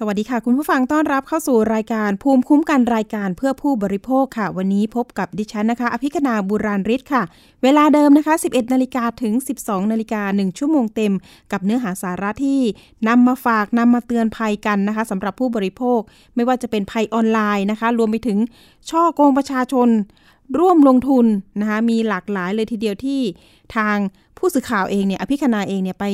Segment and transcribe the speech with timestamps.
[0.00, 7.22] สวัสดีค่ะ คุณผู้ฟังต้อนรับเข้าสู่รายการภูมิคุ้มกันรายการเพื่อผู้บริโภคค่ะ วันนี้พบกับดิฉันนะคะ อภิคณาบุราริศค่ะ
[7.62, 9.32] เวลาเดิมนะคะ 11นาฬิกาถึง
[9.62, 11.12] 12นาฬิกา1ชั่วโมงเต็ม
[11.52, 12.60] กับเนื้อหาสาระที่
[13.08, 16.00] นำมาฝากนำมาเตือนภัยกันนะคะสำหรับผู้บริโภค
[16.34, 18.38] ไม่ว่าจะเป็นภัยออนไลน์นะคะ รวมไปถึง
[18.90, 19.88] ช่อโกงประชาชน
[20.58, 21.26] ร่วมลงทุน
[21.60, 23.20] นะคะมีหลากหลายเลยทีเดียวที่
[23.76, 23.96] ทาง
[24.38, 26.06] ผู้สื่อข่าวเองเนี่ยอภิคณาเองเนี่ยไป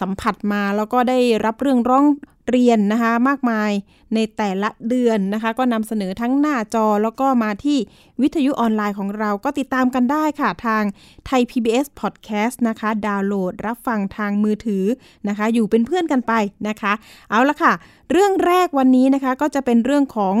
[0.00, 2.06] สัมผัสมาแล้วก็ได้รับเรื่องร้อง
[2.50, 3.70] เรียนนะคะมากมาย
[4.14, 7.78] ในแต่ละเดือนนะคะ ก็นำเสนอทั้งหน้าจอแล้วก็มาที่
[8.22, 10.82] วิทยุออนไลน์ของเราก็ติดตามกันได้ค่ะทาง
[11.26, 14.84] ไทย PBS Podcast นะคะ ดาวน์โหลดรับฟังทางมือถือ
[15.28, 16.32] นะคะ อยู่เป็นเพื่อนกันไป
[16.68, 16.92] นะคะ
[17.30, 17.72] เอาละค่ะ
[18.10, 20.36] เรื่องแรกวันนี้นะคะก็จะเป็นเรื่องของ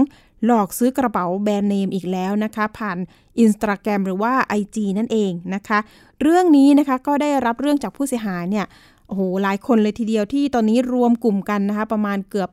[0.46, 2.98] หลอกซื้อกระเป๋าแบรนด์เนมอีกแล้วนะคะ ผ่าน
[3.42, 5.78] i n s t a g r รมหรือว่า IG นั่นเองนะคะ
[6.22, 8.66] เรื่องนี้นะคะก็ได้รับเรื่องจากผู้เสียหายเนี่ย
[9.12, 12.50] โอ้โหหลายคนเลยทีเดียวที่ตอนนี้รวมกลุ่มกันนะคะ ประมาณเกือบ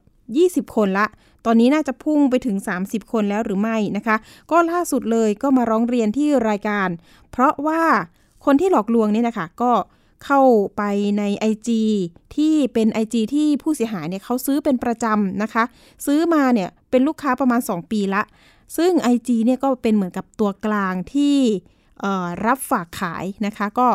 [0.69, 1.05] 20 คนละ
[1.45, 4.15] ตอนนี้น่าจะพุ่งไปถึง 30 คนแล้วหรือไม่นะคะ
[4.51, 6.89] ก็ล่าสุดเลยก็มาร้องเรียนที่รายการ
[7.31, 7.81] เพราะว่า
[8.45, 9.71] คนที่หลอกลวงเนี่ยนะคะก็
[10.25, 10.41] เข้า
[10.77, 10.83] ไป
[11.17, 11.69] ใน IG
[12.35, 15.63] ที่เป็น IG ที่ผู้เสียหายเนี่ยเขาซื้อเป็นประจำนะคะ
[16.05, 18.23] ซื้อมาเนี่ยเป็นลูกค้าประมาณ 2 ปีละ
[18.77, 21.37] ซึ่ง IG เนี่ยก็เป็นเหมือนกับตัวกลางที่
[22.45, 23.87] รับฝากขายนะคะ ก็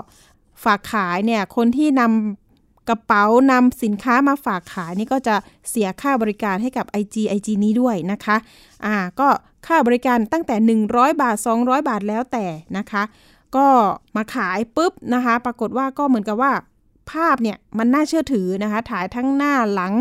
[0.64, 2.43] ฝากขายเนี่ยคนที่นำ
[2.88, 5.36] กระเป๋านำสินค้ามาฝากขายนี่ก็จะ
[5.70, 8.36] เสียค่าบริการให้กับ IG IG นี้ด้วยนะคะ
[8.84, 9.28] อ่าก็
[9.66, 12.46] ค่าบริการตั้งแต่ 100 บาท 200 บาทแล้วแต่
[12.78, 13.02] นะคะ
[13.56, 13.66] ก็
[14.16, 16.52] มาขายปุ๊บนะคะ ปรากฏว่าก็เหมือนกับว่า
[17.10, 19.92] ภาพเนี่ยมันน่าเชื่อถือนะคะ ถ่ายทั้งหน้าหลัง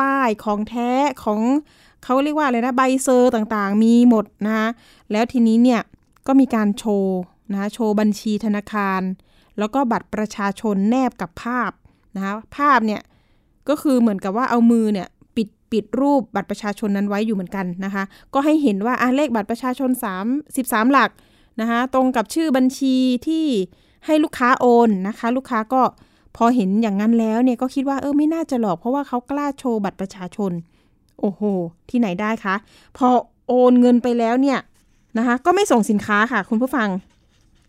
[0.00, 0.90] ป้ายของแท้
[1.24, 1.40] ของ
[2.04, 4.68] เขาเรียกว่าอะไรนะใบเซอร์ต่างๆ มีหมดนะคะ
[5.12, 5.80] แล้วทีนี้เนี่ย
[6.26, 7.18] ก็มีการโชว์
[7.52, 9.00] นะคะโชว์บัญชีธนาคาร
[9.58, 11.70] แล้วก็บัตรประชาชนแนบกับภาพ
[12.16, 13.00] นะคะภาพเนี่ย
[13.68, 19.90] ก็คือเหมือนกับว่าเอามือเนี่ยปิดปิดรูปบัตรประชาชนนั้นไว้อยู่เหมือนกันนะคะ ก็ให้เห็นว่าอะเลขบัตรประชาชน
[20.22, 21.10] 3 13 หลัก
[21.60, 22.96] นะคะตรงกับชื่อบัญชี
[23.26, 23.46] ที่
[24.06, 25.82] ให้ลูกค้าโอนนะคะ ลูกค้าก็
[26.36, 30.52] พอเห็นอย่างนั้นแล้วเนี่ยก็คิดว่าเออไม่น่าจะหลอกเพราะว่าเขากล้าโชว์บัตรประชาชน
[31.20, 31.42] โอ้โห
[31.90, 32.54] ที่ไหนได้คะ
[32.98, 33.08] พอ
[33.48, 34.58] โอนเงินไปแล้วเนี่ย
[35.18, 36.88] นะคะ ก็ไม่ส่งสินค้าค่ะ คุณผู้ฟัง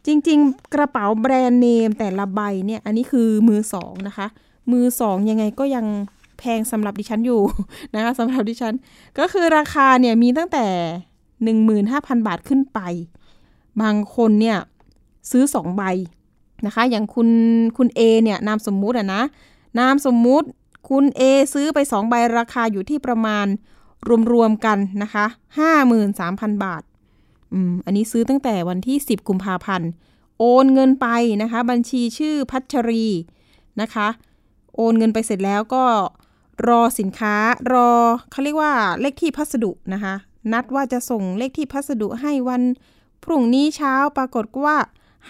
[0.05, 4.27] จริง ๆ กระเป๋าแบรนด์เนมแต่ละใบเนี่ย อันนี้คือมือสองนะคะ
[4.71, 5.85] มือสองยังไงก็ยัง
[6.39, 7.41] แพงสำหรับดิฉันอยู่
[7.95, 8.73] นะคะสำหรับดิฉัน
[9.19, 10.65] ก็คือราคาเนี่ยมีตั้งแต่
[11.45, 12.79] 15,000 บาทขึ้นไป
[13.81, 14.57] บางคนเนี่ย
[15.31, 15.83] ซื้อสองใบ
[16.65, 17.29] นะคะ อย่างคุณ
[17.77, 19.21] คุณเอเนี่ยนามสมมุติอะนะ
[19.79, 20.47] นามสมมุติ
[20.89, 21.21] คุณเอ
[21.53, 23.45] ซื้อไปสองใบราคาอยู่ที่ประมาณ
[24.31, 25.25] รวมๆกันนะคะ
[25.59, 26.81] ห้าหมื่นสามพันบาท
[27.53, 29.89] อืมอันนี้ซื้อตั้งแต่วันที่สิบกุมภาพันธ์
[30.39, 31.07] โอนเงินไป
[31.41, 33.05] นะคะ บัญชีชื่อพัชรี
[33.81, 34.07] นะคะ
[34.75, 35.83] โอนเงินไปเสร็จแล้วก็
[36.67, 37.35] รอสินค้า
[37.73, 37.91] รอ
[38.31, 40.13] เขาเรียกว่าเลขที่พัสดุนะคะ
[40.53, 42.61] นัดว่าจะส่งเลขที่พัสดุให้วัน
[43.23, 44.75] พรุ่งนี้เช้าปรากฏว่า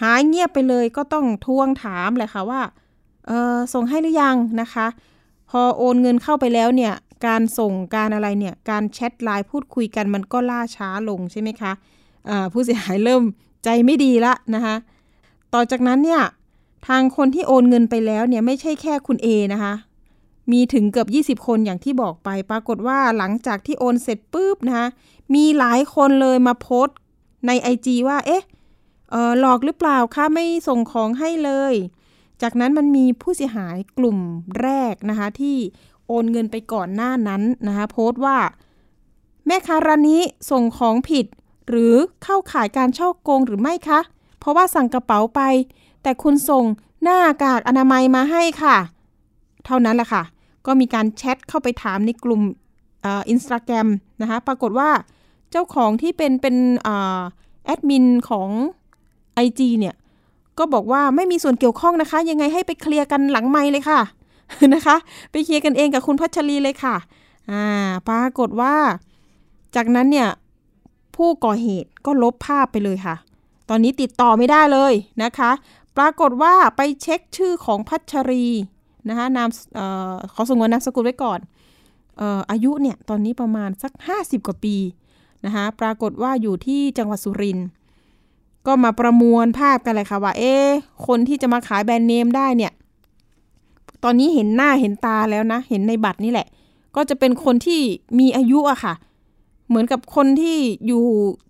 [0.00, 2.62] หายเงียบไปเลยก็ต้องทวงถามแหละค่ะว่า
[3.26, 4.86] เออส่งให้หรือยังนะคะ
[5.50, 6.94] พอโอนเงินเข้าไปแล้วเนี่ย
[7.26, 11.72] การส่งการอะไรเนี่ย การแชทไลน์พูดคุยกันมันก็ล่าช้าลงใช่ไหมคะ
[12.52, 13.22] ผู้เสียหายเริ่ม
[13.64, 14.74] ใจไม่ดีละนะคะ
[15.54, 16.22] ต่อจากนั้นเนี่ย
[16.88, 19.74] ทางคนที่โอนเงินไปแล้วเนี่ยไม่ใช่แค่คุณเอนะคะ
[20.52, 24.86] มีถึงเกือบ 20 คนอย่างที่บอกไป ปรากฏว่าหลังจากที่โอนเสร็จปุ๊บนะคะ
[25.34, 26.96] มีหลายคนเลยมาโพสต์
[27.46, 28.42] ใน IG ว่า เอ๊ะ
[29.14, 31.74] ออหลอกหรือเปล่าคะไม่ส่งของให้เลย
[32.42, 34.18] จากนั้นมันมีผู้เสียหายกลุ่ม
[34.60, 35.56] แรกนะคะที่
[36.08, 38.38] โอนเงินไปก่อนหน้านั้นนะคะโพสต์ว่า
[39.46, 41.26] แม่ค้าร้านนี้ส่งของผิด
[41.68, 44.00] หรือเข้าขายการช่อโกงหรือไม่คะ
[44.38, 45.40] เพราะว่าสั่งกระเป๋าไป
[46.02, 46.64] แต่คุณส่ง
[47.02, 48.76] หน้ากากอนามัยมาให้ค่ะ
[49.66, 50.22] เท่านั้นแหละค่ะ
[50.66, 52.42] ก็มีการแชทเข้าไปถามในกลุ่ม
[53.04, 53.88] อินสตาแกรม
[54.20, 54.90] นะคะปรากฏว่า
[55.50, 56.56] เจ้าของที่เป็นเป็น
[57.64, 58.48] แอดมินของ
[59.44, 59.94] IG เนี่ย
[60.58, 64.00] ก็บอกว่าไม่มีส่วนเกี่ยวข้องนะคะ ยังไงให้ไปเคลียร์กันหลังไม้เลยค่ะ
[64.74, 64.96] นะคะ
[65.30, 66.96] ไปเคลียร์กันเองกับคุณพัชรีเลยค่ะ
[67.50, 68.74] อ่าปรากฏว่า
[69.76, 70.28] จากนั้นเนี่ย
[71.16, 73.16] ผู้ก่อเหตุก็ลบภาพไปเลยค่ะ
[73.68, 75.50] ตอนนี้ติดต่อไม่ได้เลยนะคะ
[75.96, 78.46] ปรากฏว่าไปเช็คชื่อของพัชรี
[79.08, 79.80] นะคะนามอ
[80.10, 81.40] อขอสงวนนามสกุลไว้ก่อน
[82.20, 84.76] อออายุเนี่ยตอนนี้ประมาณสัก 50 กว่าปี
[85.44, 87.68] นะคะปรากฏว่าอยู่ที่จังหวัดสุรินทร์
[88.66, 90.54] ก็มาประมวลภาพกันเลยค่ะว่าเอ๊
[91.06, 92.72] คนที่จะมาขายแบรนด์เนมได้เนี่ย
[94.04, 96.46] ตอนนี้เห็นหน้าเห็นตาแล้วนะ เห็นในบัตรนี่แหละ
[96.96, 97.80] ก็จะเป็นคนที่
[98.18, 98.94] มีอายุอะค่ะ
[99.68, 101.04] เหมือนกับคนที่อยู่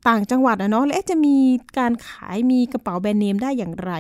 [0.09, 1.37] ต่างจังหวัดนะเนาะและจะมี
[1.79, 3.93] การขายมีกระเป๋าแบรนด์เนมได้อย่างไร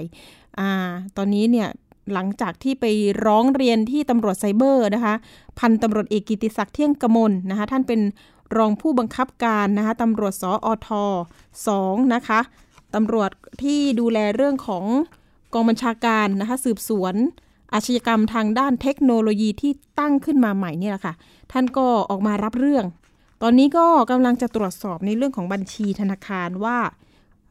[0.59, 0.71] อ่า
[1.17, 1.69] ตอนนี้เนี่ย
[2.13, 2.85] หลังจากที่ไป
[3.27, 5.15] ร้องเรียนที่ตำรวจไซเบอร์นะคะ
[5.59, 8.01] พันตำรวจเอกกิติศักดิ์เที่ยงกมลนะคะ ท่านเป็น
[8.57, 10.89] รองผู้บังคับการนะคะตำรวจสออท
[11.69, 12.41] สองนะคะ
[12.95, 13.31] ตำรวจ
[13.63, 14.85] ที่ดูแลเรื่องของ
[15.55, 17.15] กองบัญชาการนะคะสืบสวน
[17.75, 21.15] อาชญากรรมทางด้านเทคโนโลยีที่ตั้งขึ้นมาใหม่นี่แหละค่ะ
[21.53, 22.85] ท่านก็ออกมารับเรื่อง
[23.47, 26.77] ตอนนี้ก็กำลังจะตรวจสอบในเรื่องของบัญชีธนาคารว่า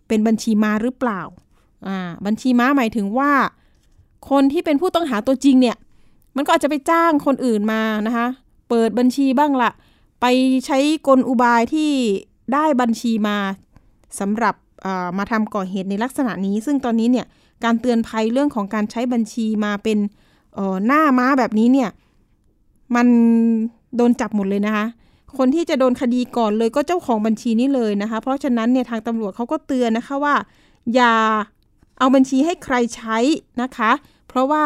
[0.08, 1.22] เป็นบัญชีม้าหรือเปล่า
[1.88, 3.32] อ่าบัญชีม้าหมายถึงว่า
[4.30, 5.78] คนที่เป็นผู้ต้องหาตัวจริงเนี่ย
[6.36, 8.28] มันก็อาจจะไปจ้างคนอื่นมานะคะ
[8.70, 9.72] เปิดบัญชีบ้างละ
[10.22, 10.26] ไป
[10.66, 11.92] ใช้กลอุบายที่
[12.54, 13.38] ได้บัญชีมา
[14.20, 14.56] สำหรับ
[15.18, 17.26] มาทำก่อเหตุในลักษณะนี้ ซึ่งตอนนี้เนี่ย
[17.64, 19.98] การเตือนภัยเรื่องของการใช้บัญชีมาเป็น
[20.88, 21.90] หน้าม้าแบบนี้เนี่ย
[22.96, 23.08] มัน
[23.96, 24.86] โดนจับหมดเลยนะคะ
[25.38, 30.36] คนที่จะโดนคดีก่อนเลยก็เจ้าของบัญชีนี้เลยนะคะ เพราะฉะนั้นเนี่ยทางตำรวจเขาก็เตือนนะคะว่า
[30.96, 31.16] อย่า
[32.00, 33.18] เอาบัญชีให้ใครใช้
[33.62, 33.92] นะคะ
[34.28, 34.64] เพราะว่า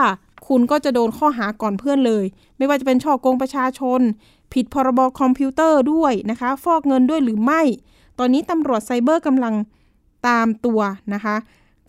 [0.48, 2.26] คุณก็จะโดนข้อหาก่อนเพื่อนเลย
[2.58, 4.02] ไม่ว่าจะเป็นช่อโกงประชาชน
[4.54, 7.62] ผิดพรบคอมพิวเตอร์ด้วยนะคะ ฟอกเงินด้วยหรือไม่
[8.20, 9.54] ตอนนี้ตำรวจไซเบอร์กำลัง
[10.28, 10.82] ตามตัว
[11.14, 11.36] นะคะ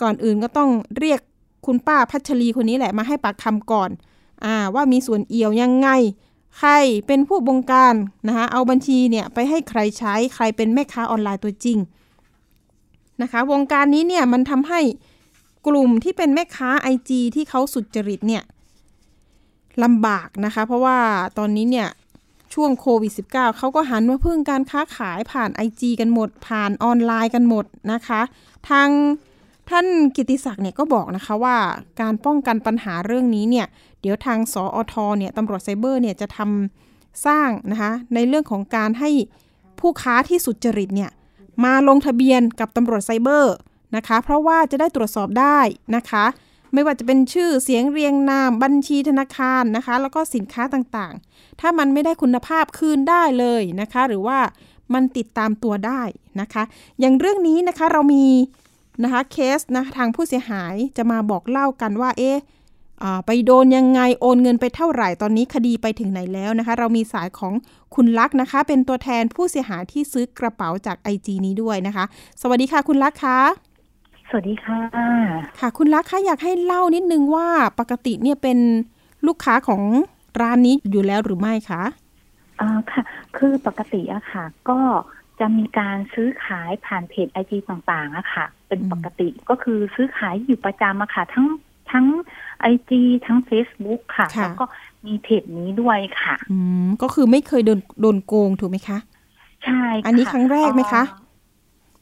[0.03, 1.21] ก่อนอื่นก็ต้องเรียก
[1.67, 3.91] คุณป้าพัชรีคนนี้แหละมาให้ปากคำก่อน
[4.45, 5.89] อ่าว่ามีส่วนเอี่ยวยังไง
[6.57, 6.73] ใคร
[7.07, 7.95] เป็นผู้บงการ
[8.29, 11.79] นะคะเอาบัญชีเนี่ยไปให้ใครใช้ใครเป็นแม่ค้าออนไลน์ตัวจริง
[13.23, 14.81] นะคะวงการนี้เนี่ยมันทำให้
[15.67, 18.43] กลุ่มที่เป็นแม่ค้าไอจีที่เขาสุจริตเนี่ย
[19.85, 20.99] ลำบากนะคะ เพราะว่า
[21.39, 21.89] ตอนนี้เนี่ย
[22.55, 28.21] ช่วงโควิด -19 เขาก็หันมาพึ่งการค้าขายผ่าน IG กันหมด ผ่านออนไลน์กันหมดนะคะ
[28.69, 28.89] ทาง
[29.71, 29.87] ท่าน
[30.17, 31.57] กิติศักดิ์เนี่ยก็บอกนะคะว่า
[32.01, 33.67] การป้องกันปัญหาเรื่องนี้เนี่ย
[34.01, 39.11] เดี๋ยวทางสออทเนี่ยตำรวจไซเบอร์เนี่ยจะทำสร้างนะคะในเรื่องของการให้
[39.81, 41.11] ผู้ค้าที่สุจริตเนี่ย
[41.65, 43.55] มาลงทะเบียนกับตำรวจไซเบอร์
[43.97, 45.59] นะคะ เพราะว่าจะได้ตรวจสอบได้
[45.97, 46.25] นะคะ
[46.73, 54.39] ไม่ว่าจะเป็นชื่อเสียงเรียงนามบัญชีธนาคารนะคะ แล้วก็สินค้าต่างๆ ถ้ามันไม่ได้คุณภาพคืนได้เลยนะคะ หรือว่า
[54.95, 56.03] มันติดตามตัวได้
[56.41, 56.63] นะคะ
[57.01, 58.27] อย่างเรื่องนี้นะคะเรามี
[59.03, 62.39] นะคะเคสนะทางผู้เสียหายจะมาบอกเล่ากันว่าเอ๊ะ
[63.27, 67.53] ไปโดนยังไงโอนเงินไปเท่าไหร่ตอนนี้คดีไปถึงไหนแล้วนะคะ เรามีสายของ
[67.95, 72.05] คุณลักษณ์นะคะ เป็นตัวแทนผู้เสียหายที่ซื้อกระเป๋าจาก IG นี้ด้วยนะคะ
[72.43, 73.39] สวัสดีค่ะคุณลักษณ์คะ
[74.29, 74.81] สวัสดีค่ะ
[75.59, 77.49] ค่ะคุณลักษ์คะอยากให้เล่านิดนึงว่า
[77.81, 78.59] ปกติเนี่ยเป็น
[79.27, 79.83] ลูกค้าของ
[80.41, 81.83] ร้านนี้อยู่แล้วหรือไม่คะ
[82.61, 83.03] อ่าค่ะ
[83.37, 84.79] คือปกติอะค่ะ ก็
[85.41, 91.47] จะมีการซื้อขายผ่านเพจไอจีต่างๆอะค่ะ เป็นปกติก็คือซื้อขายอยู่ประจำอะค่ะ ทั้ง
[91.93, 92.07] ทั้ง
[92.61, 94.65] ไอจีทั้ง Facebook ค่ะ แล้วก็
[95.07, 98.99] มีเพจนี้ด้วยค่ะ อืมก็คือไม่เคยโดนโดนโกงถูกไหมคะ
[99.65, 101.03] ใช่อันนี้ครั้งแรกไหมคะ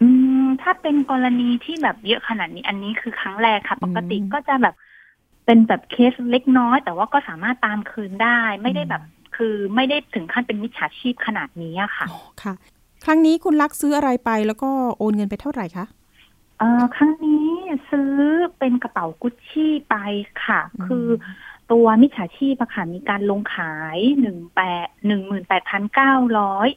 [0.01, 0.09] อื
[0.45, 4.75] มถ้าเป็นกรณีที่แบบเยอะขนาดนี้อันนี้คือครั้งแรกค่ะ ปกติก็จะแบบ
[5.45, 9.03] เป็นแบบเคสเล็กน้อย แต่ว่าก็สามารถตามคืนได้ ไม่ได้แบบ
[9.37, 12.07] คือไม่ได้ถึงขั้นเป็นมิจฉาชีพขนาดนี้อะค่ะ
[12.43, 12.55] ค่ะ
[13.07, 15.85] ครั้งนี้คุณลักซื้ออะไรไปแล้วก็โอนเงินไปเท่าไหร่คะ
[16.59, 17.47] เอ่อครั้งนี้
[17.91, 18.13] ซื้อ
[18.59, 19.97] เป็นกระเป๋ากุชชี่ไป
[20.45, 21.07] ค่ะ คือ
[21.73, 26.69] ตัวมิจฉาชีพอะค่ะมีการลงขายหนึ่งแปดหนึ่งหมื่นแปดพันเก้าร้อย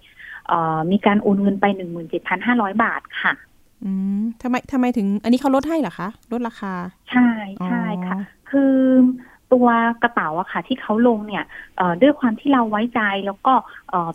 [0.92, 3.33] มีการโอนเงินไปหนึ่งหมื่นเจ็ดพันห้าร้อยบาทค่ะ
[3.83, 6.74] อืมทำไมทำไมถึง อันนี้เขาลดให้เหรอคะ ลดราคา
[7.12, 7.30] ใช่
[7.66, 8.19] ใช่ค่ะ
[8.50, 8.76] คือ
[9.53, 9.68] ตัว
[10.03, 11.45] กระเป๋าอะค่ะ ที่เขาลงเนี่ย
[12.01, 13.53] ด้วยความที่เราไว้ใจแล้วก็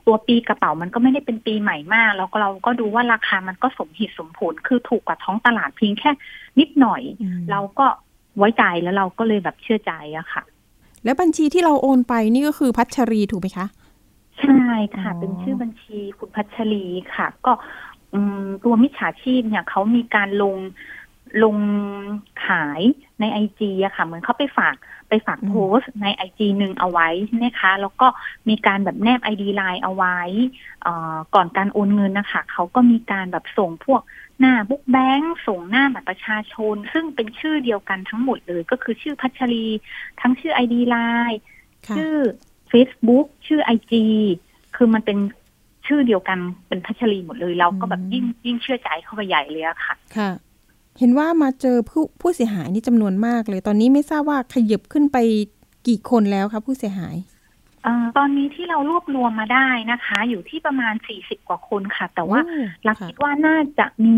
[0.06, 6.10] ตัวปีกระเป๋ามันก็ไม่ได้เป็นปีใหม่มาก แล้วก็เราก็ดูว่าราคามันก็สมเหตุสมผลคือถูกกว่าท้องตลาดเพียงแค่
[6.58, 7.02] นิดหน่อย
[7.50, 7.86] เราก็
[8.38, 10.42] ไว้ใจแล้วเราก็เลยแบบเชื่อใจอะค่ะ
[11.04, 13.66] แล้วบัญชีที่เราโอนไปนี่ก็คือพัชรีถูกไหมคะ
[14.40, 14.62] ใช่
[14.98, 17.52] ค่ะ เป็นชื่อบัญชีคุณพัชรีค่ะ ก็
[18.64, 20.56] ตัวมิจฉาชีพเนี่ยเขามีการลง
[21.44, 21.56] ลง
[22.46, 22.80] ขาย
[23.20, 24.76] ในไอจีอะค่ะ เหมือนเขาไปฝาก
[25.08, 27.08] ไปฝากโพสในไอจีหนึ่งเอาไว้
[27.44, 28.06] นะคะแล้วก็
[28.48, 30.18] มีการแบบแนบไอดีไลน์เอาไว้
[31.34, 34.02] ก่อนการโอนเงินนะคะเขาก็มีการแบบส่งพวก
[34.40, 39.66] หน้าบุ๊กแบงค์ส่งหน้าบัตรประชาชน ซึ่งเป็นชื่อเดียวกันทั้งหมดเลย ก็คือชื่อพัชรี
[40.20, 40.96] ทั้งชื่อไอดีไล
[41.30, 41.40] น์
[41.96, 42.14] ชื่อ
[42.72, 44.06] Facebook ชื่อไอจี
[44.76, 45.18] คือมันเป็น
[45.86, 50.30] ชื่อเดียวกันเป็นพัชรีหมดเลย เราก็แบบยิ่งยิ่งเชื่อใจเข้าไปใหญ่เลยอะค่ะ ค่ะ
[50.98, 55.18] เห็นว่ามาเจอผู้ผู้เสียหายนี่จำนวนมากเลย ตอนนี้ไม่ทราบว่าขยับขึ้นไป
[55.88, 57.16] กี่คนแล้วคะผู้เสียหาย
[57.86, 62.40] อตอนนี้ที่เรารวบรวมมาได้นะคะ อยู่ที่ประมาณสี่สิบกว่าคนค่ะ แต่ว่า
[62.84, 64.16] เราคิดว่าน่าจะมี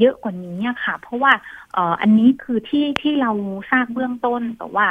[0.00, 1.32] เยอะกว่านี้ค่ะ เพราะว่า
[1.76, 3.32] ออันนี้คือที่ที่เรา
[3.70, 4.86] ทราบเบื้องต้นแต่ว่า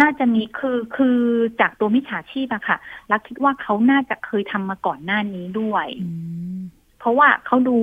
[0.00, 1.18] น่าจะมีคือคือ
[1.60, 2.76] จากตัวมิจฉาชีพอะค่ะ
[3.10, 6.08] ลักคิดว่าเขาน่าจะเคยทำมาก่อนหน้านี้ด้วยอื
[6.58, 6.60] ม
[7.00, 7.76] เพราะว่าเขาดู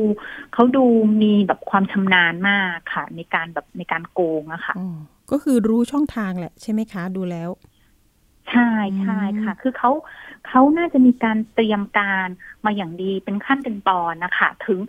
[0.53, 0.86] เขาดู
[1.21, 4.81] มีแบบความชำนาญมากค่ะ ในการแบบในการโกงอะค่ะอ๋อ
[5.31, 7.50] ก็คือรู้ช่องทางแหละใช่ไหมคะ ดูแล้ว
[8.50, 8.62] ใช่
[9.00, 9.91] ใช่ค่ะ คือเขา
[10.47, 12.27] เขาน่าจะมีการเตรียมการ
[12.65, 14.79] มาอย่างดีเป็นขั้นเป็นตอนนะคะ ถึง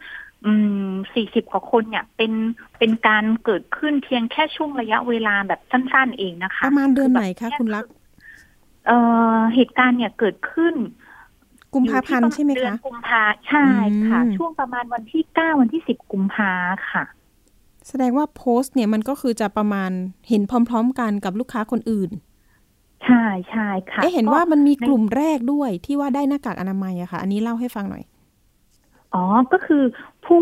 [0.45, 0.53] อื
[0.89, 2.33] มสี่สิบกว่าคนเนี่ย เป็น
[2.79, 7.93] เป็นการเกิดขึ้นเพียงแค่ช่วงระยะเวลาแบบสั้น ๆ เองนะคะ ประมาณเดือนไหนแบคะบคุณลักษณ์
[8.87, 8.99] เอ่
[9.39, 10.75] อเหตุการณ์เนี่ยเกิดขึ้น
[11.75, 13.67] กุมภาพันธ์ใช่ไหมเดือนคะกุมภาใช่
[14.09, 16.53] ค่ะอืมช่วงประมาณวันที่เก้าวันที่สิบกุมภา
[16.91, 17.05] ค่ะ
[17.89, 19.91] แสดงว่าโพสต์เนี่ยมันก็คือจะประมาณ
[20.29, 22.11] เห็นพร้อม ๆ กันกับลูกค้าคนอื่น
[23.05, 28.05] ใช่ใช่ค่ะเอ๊ะเห็นก็ว่ามันมีในกลุ่มแรกด้วยที่ว่าได้หน้ากากอนามัยอะค่ะ อันนี้เล่าให้ฟังหน่อย
[29.15, 29.83] อ๋อ ก็คือ
[30.25, 30.41] ผู้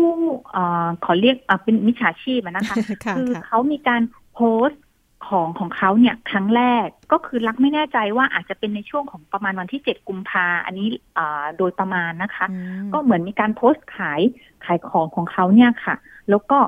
[0.51, 4.01] เอ่อขอเรียกอะเป็นมิจฉาชีพอะนะคะค่ะคือค่ะเขามีการ
[4.33, 4.79] โพสต์
[5.27, 12.55] ของของเขาเนี่ยครั้งแรกก็คือรักไม่แน่ใจว่าอาจจะเป็นในช่วงของประมาณวันที่เจ็ดกุมภาอันนี้อ่าโดยประมาณนะคะอื
[12.85, 14.21] มก็เหมือนมีการโพสต์ขาย
[14.65, 15.95] ขายของของเขาเนี่ยค่ะ
[16.29, 16.59] แล้วก็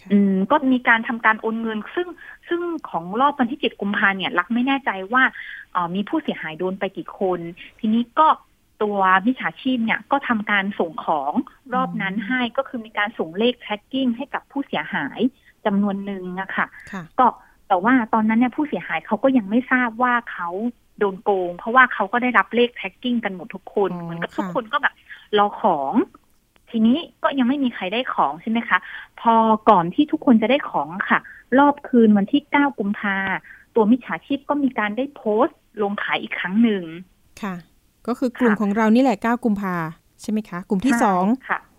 [0.00, 2.08] ค่ะอืมก็มีการทำการโอนเงิน ซึ่ง
[2.48, 5.22] ซึ่งของรอบวันที่เจ็ดกุมภาเนี่ยรักไม่แน่ใจว่า
[5.72, 7.40] เอ่อมีผู้เสียหายโดนไปกี่คน
[7.80, 8.28] ทีนี้ก็
[8.82, 11.32] ตัวมิจฉาชีพเนี่ยก็ทำการส่งของ
[11.74, 15.20] รอบนั้นให้ก็คือมีการส่งเลข tracking ให้กับผู้เสียหาย
[15.66, 17.26] จำนวนหนึ่งอะค่ะค่ะ ก็
[17.68, 20.48] แต่ว่าตอนนั้นเนี่ยผู้เสียหายเขาก็ยังไม่ทราบว่าเขา
[20.98, 24.94] โดนโกง เพราะว่าเขาก็ได้รับเลข tracking กันหมดทุกคนอ๋อเหมือนกับค่ะทุกคนก็แบบ
[25.38, 25.92] รอของ
[26.70, 28.78] ทีนี้ก็ยังไม่มีใครได้ของใช่ไหมคะ
[29.20, 29.34] พอ
[29.70, 31.20] ก่อนที่ทุกคนจะได้ของอะค่ะ
[31.58, 33.16] รอบคืนวันที่เก้ากุมภา
[33.74, 36.82] ตัวมิจฉาชีพก็มีการได้โพสต์ ลงขายอีกครั้งหนึ่ง
[37.42, 37.54] ค่ะ
[38.06, 39.74] ก็คือกลุ่มค่ะของเรานี่แหละ9กุมภา
[40.22, 41.69] ใช่ไหมคะ กลุ่มที่ใช่สองค่ะอ่า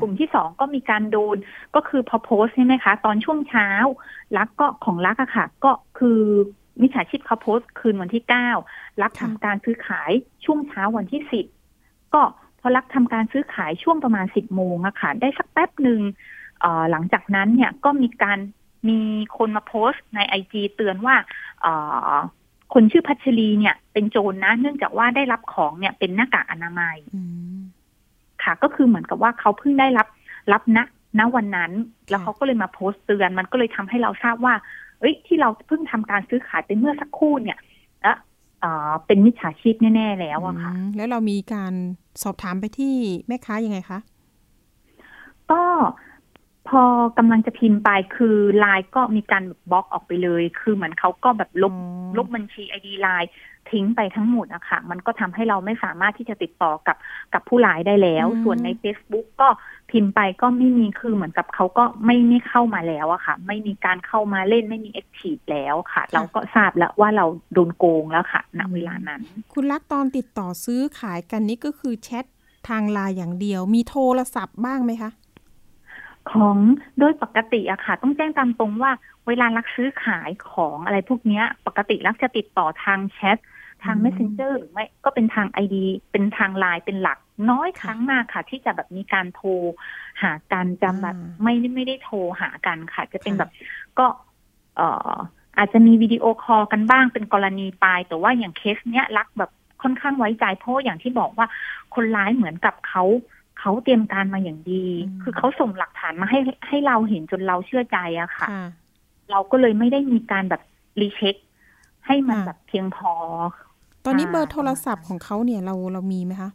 [0.00, 1.36] กลุ่มที่สองก็มีการโดน
[1.74, 3.68] ก็คือพอโพสต์ใช่ไหมคะ ตอนช่วงเช้า
[4.36, 6.20] ลักก็ของลักอะค่ะ ก็คือ
[6.80, 8.48] มิจฉาชีพเขาโพสต์คืนวันที่เก้า
[9.02, 10.10] ลักทำการซื้อขาย
[10.44, 11.46] ช่วงเช้าวันที่สิบ
[12.14, 12.22] ก็
[12.60, 16.00] พอลักทำการซื้อขายช่วงประมาณสิบโมงอะค่ะ ได้สักแป๊บหนึ่ง
[16.60, 18.38] เอ่อหลังจากนั้นเนี่ยก็มีการ
[18.88, 19.00] มี
[19.38, 21.16] คนมาโพสต์ในไอจีเตือนว่า
[21.62, 21.72] เอ่
[22.12, 22.14] อ
[22.74, 27.22] คนชื่อพัชรีเนี่ย เป็นโจรนะ เนื่องจากว่าได้รับของเนี่ยเป็นหน้ากากอนามัยอื
[27.58, 27.59] ม
[28.44, 30.08] ค่ะ ก็คือเหมือนกับว่าเขาเพิ่งได้รับ
[30.52, 30.78] รับณ
[31.18, 31.72] ณวันนั้น
[32.08, 34.54] แล้วเขาก็เลยมาโพสต์เตือน มันก็เลยทำให้เราทราบว่า
[35.00, 37.58] เอ้ย ที่เราเพิ่งทำการซื้อขายไปเมื่อสักครู่เนี่ย
[38.02, 38.12] และ
[38.62, 41.72] อ่าเป็นมิจฉาชีพแน่ ๆ แล้วอะค่ะอืมแล้วเรามีการ
[42.22, 42.94] สอบถามไปที่
[43.26, 43.98] แม่ค้ายังไงคะ
[45.50, 45.62] ก็
[46.68, 46.82] พอ
[47.18, 53.30] กำลังจะพิมพ์ไปคือไลน์ก็มีการบล็อกออกไปเลย คือเหมือนเขาก็แบบลบอ๋อลบบัญชีไอดีไลน์
[53.70, 56.96] ทิ้งไปทั้งหมดอะค่ะ มันก็ทำให้เราไม่สามารถที่จะติดต่อกับ
[57.34, 59.48] กับผู้ร้ายได้แล้ว ส่วนใน Facebook ก็
[59.90, 69.20] พิมพ์ไปก็ไม่มีคือเหมือนกับเขาก็ไม่ไม่เข้ามาแล้วอะค่ะ ไม่มีการเข้ามาเล่นไม่มี active แล้วค่ะ เราก็ทราบแล้วว่าเราโดนโกงแล้วค่ะณเวลานั้น
[69.52, 72.24] คุณลักษณ์ตอนติดต่อซื้อขายกันนี่ก็คือแชท
[72.68, 75.10] ทางไลน์อย่างเดียว มีโทรศัพท์บ้างไหมคะ
[76.30, 76.56] ของ
[76.98, 78.92] โดยปกติอะค่ะ ต้องแจ้งตามตรงว่า
[79.26, 83.38] เวลารักซื้อขายของอะไรพวกเนี้ยปกติรักจะติดต่อทางแชท
[83.84, 87.18] ทางอืม messenger หรือไม่ก็เป็นทางไอดีเป็นทางไลน์เป็นหลัก
[87.50, 89.48] น้อยครั้งมากค่ะ ที่จะแบบมีการโทร
[90.22, 93.50] หากันจำแบบอ่าไม่ไม่ได้โทรหากันค่ะ จะเป็นค่ะแบบ
[93.98, 94.06] ก็
[94.76, 95.14] เอ่อ
[95.58, 99.50] อาจจะมีวิดีโอคอลกันบ้างเป็นกรณีไปแต่ว่าอย่างเคสเนี้ยรักแบบ
[99.82, 101.46] ค่อนข้างไว้ใจเพราะอย่างที่บอกว่า
[101.94, 103.04] คนร้ายเหมือนกับเขา
[103.60, 106.38] เขาเตรียมการมาอย่างดีอืมคือเขาส่งหลักฐานมาให้
[106.68, 108.64] ให้เราเห็นจนเราเชื่อใจอะค่ะค่ะ
[109.30, 110.62] เราก็เลยไม่ได้มีการแบบ
[111.00, 111.36] recheck
[112.06, 113.12] ให้มันค่ะแบบเพียงพอ
[114.04, 116.50] ตอนนี้ค่ะเบอร์โทรศัพท์ของเขาเนี่ยเราเรามีไหมคะ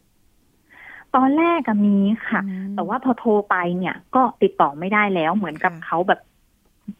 [1.16, 1.98] ตอนแรกอะมี
[2.30, 6.20] ค่ะอืมแต่ว่าพอโทรไปเนี่ย ก็ติดต่อไม่ได้แล้ว เหมือนกับค่ะเขาแบบ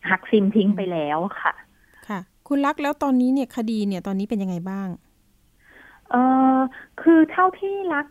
[0.10, 1.54] หักซิมทิ้งอืมไปแล้วค่ะ
[2.08, 4.88] ค่ะ คุณลักษณ์แล้วตอนนี้เนี่ยคดีเนี่ยตอนนี้เป็นยังไงบ้าง
[6.12, 6.16] เอ
[6.56, 6.58] อ
[7.02, 8.06] คือเท่าที่รัก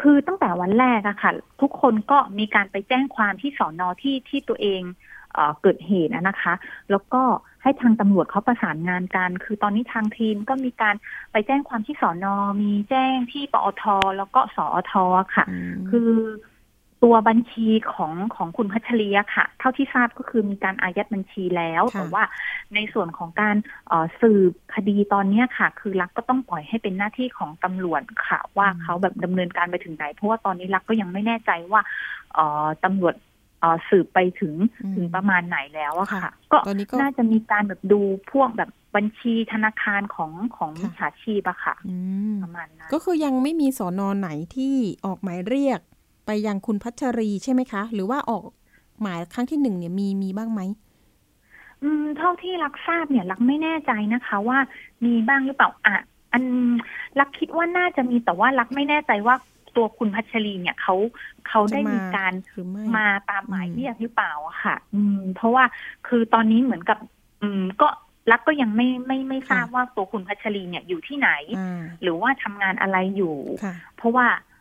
[0.00, 4.82] คือตั้งแต่วันแรกอะค่ะ ทุกคนก็มีการไปแจ้งความที่สอนอที่ที่ตัวเอง
[5.34, 6.54] เออเกิดเหตุอะนะคะ
[6.90, 7.22] แล้วก็
[7.62, 10.94] ให้ทางตำรวจเขาประสานงานกัน คือตอนนี้ทางทีมก็มีการ
[11.32, 13.82] ไปแจ้งความที่สอนอมีแจ้งที่ปอท
[14.16, 14.92] แล้วก็สอท
[15.36, 16.10] ค่ะอืมคือ
[17.04, 22.24] ตัวบัญชีของของคุณพัชรีอะค่ะ เท่าที่ทราบก็คือมีการอายัดบัญชีแล้วค่ะแต่ว่า
[22.74, 23.56] ในส่วนของการ
[23.88, 31.80] เอ่อสืบคดีตอนเนี้ยค่ะ คือรักก็ต้องปล่อยให้เป็นหน้าที่ของตำรวจค่ะ ว่าเขาแบบดำเนินการไปถึงไหน เพราะว่าตอนนี้รักก็ยังไม่แน่ใจว่า
[32.34, 33.14] เอ่อตำรวจ
[33.60, 38.00] เอ่อสืบไปถึงอืมถึงประมาณไหนแล้วอะค่ะค่ะก็ตอนนี้ก็น่าจะมีการแบบดู
[38.32, 41.96] พวกแบบบัญชีธนาคารของของค่ะมิจฉาชีพอะค่ะอื
[42.34, 44.74] มประมาณนั้นก็คือยังไม่มีสอนอไหนที่
[45.06, 45.80] ออกหมายเรียก
[46.28, 48.42] ไปยังคุณพัชรีใช่ไหมคะ หรือว่าออก
[49.02, 50.60] หมายครั้งที่หนึ่งเนี่ยมีมีบ้างไหม
[51.82, 54.58] อืมเท่าที่รักทราบเนี่ย รักไม่แน่ใจนะคะ ว่า
[55.04, 55.96] มีบ้างหรือเปล่าอะ
[56.32, 56.44] อัน
[57.20, 59.34] รักคิดว่าน่าจะมีแต่ว่ารักไม่แน่ใจว่า
[59.76, 60.94] ตัวคุณพัชรีเนี่ยเขา
[61.48, 65.64] เขาได้มีการหรือไม่มาตามหมายอืมเรียกหรือเปล่าอะค่ะ อืม เพราะว่า
[66.06, 66.98] คือตอนนี้เหมือนกับ
[67.42, 67.88] อืม ก็
[68.30, 74.57] รักก็ยังไม่ไม่ไม่ทราบว่าตัวคุณพัชรีเนี่ยอยู่ที่ไหนอ่าหรือว่าทำงานอะไรอยู่ค่ะเพราะว่าเอ่อ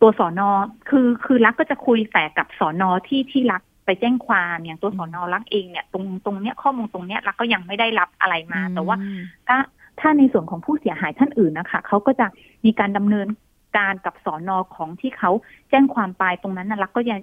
[0.00, 0.48] ตัวสอนอ
[0.88, 9.58] คือคือรักก็จะคุยแต่กับสอนอที่ที่รักไปแจ้งความอย่างตัวสอนอรักเองเนี่ยตรงตรงเนี้ยข้อมูลตรงเนี้ยรักก็ยังไม่ได้รับอะไรมา แต่ว่าอืมถ้า
[10.00, 12.26] ถ้าในส่วนของผู้เสียหายท่านอื่นนะคะเขาก็จะ
[12.64, 13.28] มีการดำเนิน
[13.78, 15.30] การกับสอนอของที่เขา
[15.70, 17.18] แจ้งความไปตรงนั้นนะรักก็ยัง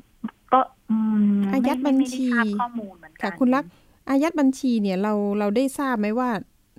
[0.53, 0.59] ก็
[0.89, 0.97] อื
[1.39, 3.71] มอายัดบัญชีไม่ได้ทราบข้อมูลเหมือนกัค่ะคุณลักษณ์
[4.09, 6.29] อายัดบัญชีเนี่ยเราเราได้ทราบไหมว่า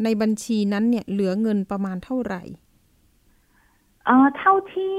[0.04, 2.42] ในบัญชีนั้นเนี่ยเหลือเงินประมาณเท่าไหร่
[4.06, 4.96] เอ่อเท่าที่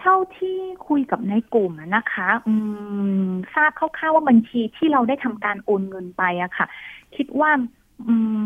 [0.00, 0.56] เท่าที่
[0.88, 2.54] คุยกับในกลุ่มอะนะคะ อื
[3.28, 6.66] มทราบคร่าวๆว่าบัญชีที่เราได้ทำการโอนเงินไปอะค่ะ
[7.16, 7.50] คิดว่า
[8.08, 8.38] อืม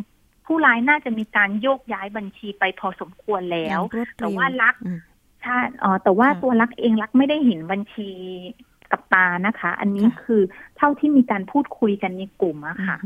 [0.47, 4.99] ผู้ร้ายน่าจะมีการโยกย้ายบัญชีไปพอสมควรแล้วอย่างรวดเร็แต่ว่ารักอืม
[5.43, 8.11] ใช่เอ่อแต่ว่าค่ะตัวรักเองรักไม่ได้เห็นบัญชี
[8.93, 10.43] กับตานะคะ อันนี้ค่ะคือ
[10.77, 12.97] เท่าที่มีการพูดคุยกันในกลุ่มอะค่ะ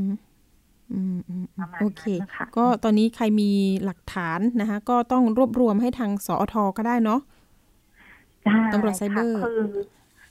[1.81, 3.51] โอเคนั้นนะคะก็ตอนนี้ใครมี
[3.85, 7.21] หลักฐานนะคะ ก็ต้องรวบรวมให้ทางสอทก็ได้เนาะ
[8.45, 9.63] ใช่ตำรวจไซเบอร์ค่ะคือ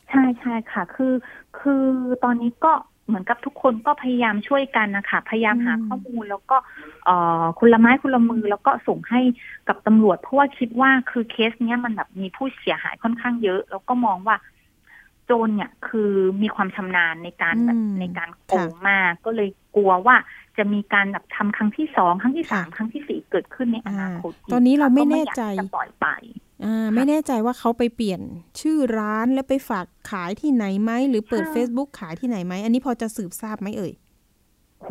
[0.09, 1.13] ใช่ใช่ค่ะ คือ
[1.59, 1.83] คือ
[2.23, 2.73] ตอนนี้ก็
[3.07, 6.57] เหมือนกับทุกคนก็พยายามช่วยกันนะคะพยายามหาข้อมูลแล้วก็
[7.05, 9.21] เอ่อคุณละไม้คุณละมือแล้วก็ส่งให้
[9.67, 14.35] กับตำรวจ เพราะว่าคิดว่าคือเคสเนี้ยมันแบบมีผู้เสียหายค่อนข้างเยอะ แล้วก็มองว่า
[15.25, 16.11] โจรเนี่ยคือ
[16.41, 20.15] มีความชำนาญในการแบบอืมในการโกงมากก็เลยกลัวว่า
[20.59, 26.07] จะมีการแบบทำครั้งที่สองครั้งที่สามค่ะครั้งที่สี่เกิดขึ้นในอนาคตตอนนี้เราไม่ก็แน่อยากใจจะปล่อยไป
[26.63, 28.21] อ่าไม่แน่ใจว่าเขาไปเปลี่ยน
[28.61, 33.93] ชื่อร้านแล้วไปฝากขายที่ไหนไหมหรือเปิดค่ะ Facebook ขายที่ไหนไหมอันนี้พอจะสืบทราบไหมเอ่ย
[34.81, 34.89] โห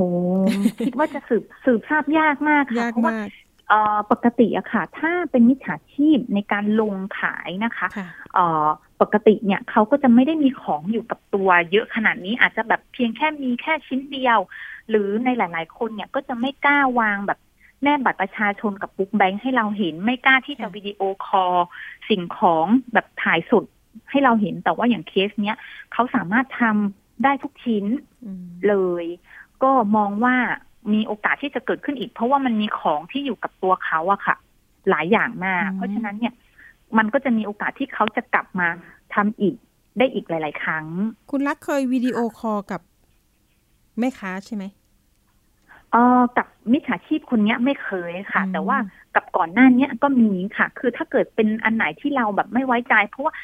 [0.87, 3.29] คิดว่าจะสืบสืบทราบยากมากค่ะยากเพราะว่ามาก
[3.69, 8.67] เอ่อปกติอะค่ะ ถ้าเป็นมิจฉาชีพในการลงขายนะคะค่ะเอ่อ
[9.01, 14.39] ปกติเนี่ยเขาก็จะไม่ได้มีของอยู่กับตัวเยอะขนาดนี้อาจจะแบบเพียงแค่มีแค่ชิ้นเดียว
[14.91, 17.39] หรือในหลาย ๆ คนเนี่ยก็จะไม่กล้าวางแบบ
[17.83, 21.57] แนบบัตรประชาชนกับ book bank ให้เราเห็นไม่กล้าที่จะค่ะวิดีโอคอล
[22.09, 23.65] สิ่งของแบบถ่ายสด
[24.11, 25.57] ให้เราเห็นแต่ว่าอย่างเคสเนี้ย
[25.93, 27.85] เขาสามารถทำได้ทุกชิ้น
[28.25, 29.05] อืมเลย
[29.63, 30.37] ก็มองว่า
[30.93, 34.37] มีโอกาสที่จะเกิดขึ้นอีก เพราะว่ามันมีของที่อยู่กับตัวเขาอะค่ะ
[34.91, 36.35] หลายอย่างมากอืมเพราะฉะนั้นเนี่ย
[36.99, 38.69] มันก็จะมีโอกาสที่เขาจะกลับมา
[39.15, 39.55] ทำอีก
[39.99, 40.87] ได้อีกหลาย ๆ ครั้ง
[41.31, 42.81] คุณรักเคยวิดีโอคอลกับ
[44.00, 44.65] แม่ค้าใช่ไหม
[45.93, 48.78] เออกับมิจฉาชีพคนเนี้ยไม่เคยค่ะอืมแต่ว่า
[49.15, 53.34] กับก่อนหน้าเนี้ยก็มีค่ะ คือถ้าเกิดเป็นอันไหนที่เราแบบไม่ไว้ใจ เพราะว่า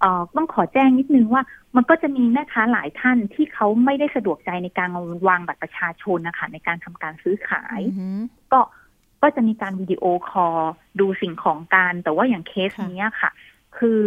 [0.00, 1.42] เออต้องขอแจ้งนิดนึงว่า
[1.76, 4.88] มันก็จะมีแม่ค้าหลายท่านที่เขาไม่ได้สะดวกใจในการ
[5.28, 8.18] วางบัตรประชาชนนะคะในการทำการซื้อขายอือหือ
[8.52, 8.60] ก็
[9.22, 10.58] ก็จะมีการวิดีโอคอล
[11.00, 13.30] ดูสิ่งของการ แต่ว่าอย่างเคสค่ะเนี้ยค่ะ
[13.78, 14.00] คือ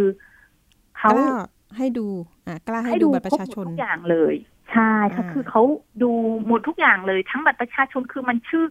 [0.98, 1.30] เขากล้า
[1.76, 2.06] ให้ดู
[2.46, 4.34] อ่ากล้าให้ให้ดูดูบัตรประชาชนคบหมดทุกอย่างเลย
[4.76, 5.62] ใช่ค่ะอ่าคือเขา
[6.02, 6.12] ดู
[6.46, 8.64] หมดทุกอย่างเลยทั้งบัตรประชาชนคือมันชื่อ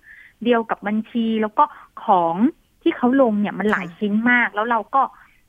[0.44, 1.63] เดียวกับบัญชี แล้วก็
[2.04, 2.36] ของ
[2.82, 5.02] ที่เขาลงเนี่ยมันหลายชิ้นมาก แล้วเราก็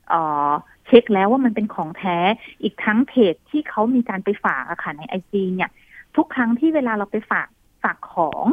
[0.09, 0.51] เอ่อ
[0.87, 2.17] เช็คแล้วว่ามันเป็นของแท้
[2.61, 5.69] อีกทั้งเพจที่เขามีการไปฝากอะค่ะในไอจีเนี่ย
[6.15, 7.47] ทุกครั้งที่เวลาเราไปฝาก
[7.83, 8.45] ฝากของ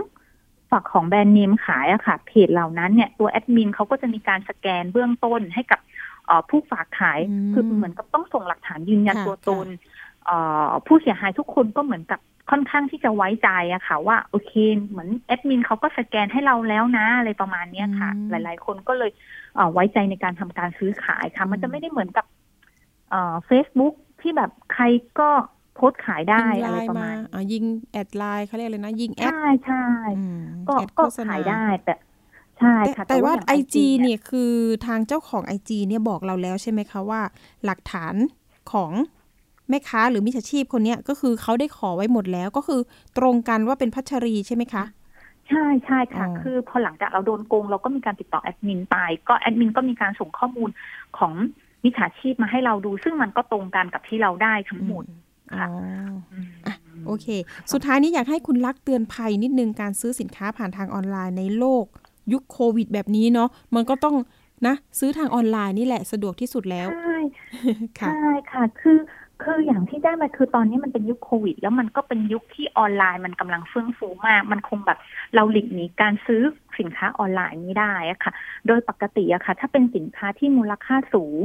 [0.71, 5.81] ฝากของแบรนด์เนมขายอะค่ะเพจเหล่านั้นเนี่ยตัวแอดมินเขาก็จะมีการสแกนเบื้องต้นให้กับ
[6.27, 9.93] เอ่อผู้ฝากขายอืมคือเหมือนกับต้องส่งหลักฐานยืนยันค่ะตัวตนเอ่อ
[10.87, 14.53] ผู้เสียหายทุกคนก็เหมือนกับค่อนข้างที่จะไว้ใจอะค่ะ ว่าโอเค
[14.89, 19.11] เหมือนแอดมินเขาก็สแกนให้เราแล้วนะ อะไรประมาณเนี้ยค่ะอืมหลาย ๆ คนก็เลย
[19.55, 22.27] เอ่อไว้ใจในการทำการซื้อขายค่ะ มันจะไม่ได้เหมือนกับ
[23.11, 24.85] เอ่อ Facebook ที่แบบใคร
[25.21, 25.31] ก็
[25.75, 29.85] โพสต์ขายได้ยิงอะไรไลน์ประมามาณอ่ายิง ad ไลน์เขาเรียกอะไรนะ ยิง ad ใช่ใช่
[30.19, 31.95] อืมก็ ad ก็โฆษณาขายได้แต่
[32.59, 34.53] ใช่แต่ค่ะแต่ว่าอย่างไอจี IG เนี่ยคือ
[34.87, 37.21] ทางเจ้าของไอจีเนี่ยบอกเราแล้วใช่ไหมคะว่า
[37.65, 38.15] หลักฐาน
[38.73, 38.93] ของ
[39.68, 42.81] แม่ค้าหรือมิจฉาชีพคนเนี้ยก็คือเขาได้ขอไว้หมดแล้วก็คือ
[43.18, 44.85] ตรงกันว่าเป็นพัชรีใช่ไหมคะ
[45.48, 48.96] ใช่ใช่ค่ะอ๋อคือพอหลังจากเราโดนโกงเราก็มีการติดต่อแอดมินไป
[49.29, 50.70] ก็แอดมินก็มีการส่งข้อมูล
[51.18, 51.33] ของ
[51.85, 55.05] มิจฉาชีพมาให้เราดู ซึ่งมันก็ตรงกันกับที่เราได้ทั้งหมด
[55.55, 55.68] อ๋อค่ะ
[56.66, 56.74] ออะ
[57.07, 57.27] โอเค
[57.72, 61.85] สุดท้ายนี้อยากให้คุณลักษณ์เตือนภัยนิดนึงการซื้อสินค้าผ่านทางออนไลน์ในโลก
[62.33, 64.16] ยุคโควิดแบบนี้เนาะมันก็ต้อง
[64.66, 67.18] นะ ซื้อทางออนไลน์นี่แหละสะดวกที่สุดแล้ว ใช่
[68.00, 68.98] ค่ะใช่ค่ะ คือ
[69.44, 74.98] คืออย่างที่ได้มาคือตอนนี้มันเป็นยุคโควิด แล้วมันก็เป็นยุคที่ออนไลน์มันกำลังเฟื่องฟูมาก มันคงแบบ
[75.35, 76.42] เราหลีกหนีการซื้อ
[76.78, 78.33] สินค้าออนไลน์นี้ได้อะค่ะ
[78.66, 81.40] โดยปกติอะค่ะ ถ้าเป็นสินค้าที่มูลค่าสูง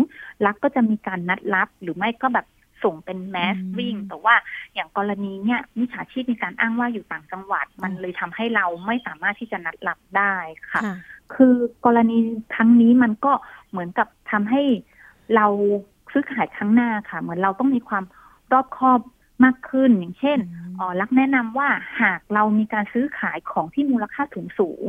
[0.45, 2.47] ลักก็จะมีการนัดรับหรือไม่ก็แบบ
[2.83, 4.35] ส่งเป็นแมสวิ่ง แต่ว่า
[4.73, 10.35] อย่างกรณีเนี่ยมิจฉาชีพมีการอ้างว่าอยู่ต่างจังหวัด มันเลยทำให้เราไม่สามารถที่จะนัดรับได้
[10.71, 10.81] ค่ะ
[11.35, 12.17] คือกรณี
[12.55, 13.33] ครั้งนี้มันก็
[13.69, 14.61] เหมือนกับทำให้
[15.35, 15.47] เรา
[16.11, 18.03] ซื้อขายครั้งหน้าค่ะ เหมือนเราต้องมีความ
[18.53, 18.99] รอบคอบ
[19.43, 20.39] มากขึ้นอย่างเช่น
[20.79, 21.69] อ๋อรักแนะนำว่า
[22.01, 24.85] หากเรามีการซื้อขายของที่มูลค่าสูงสูง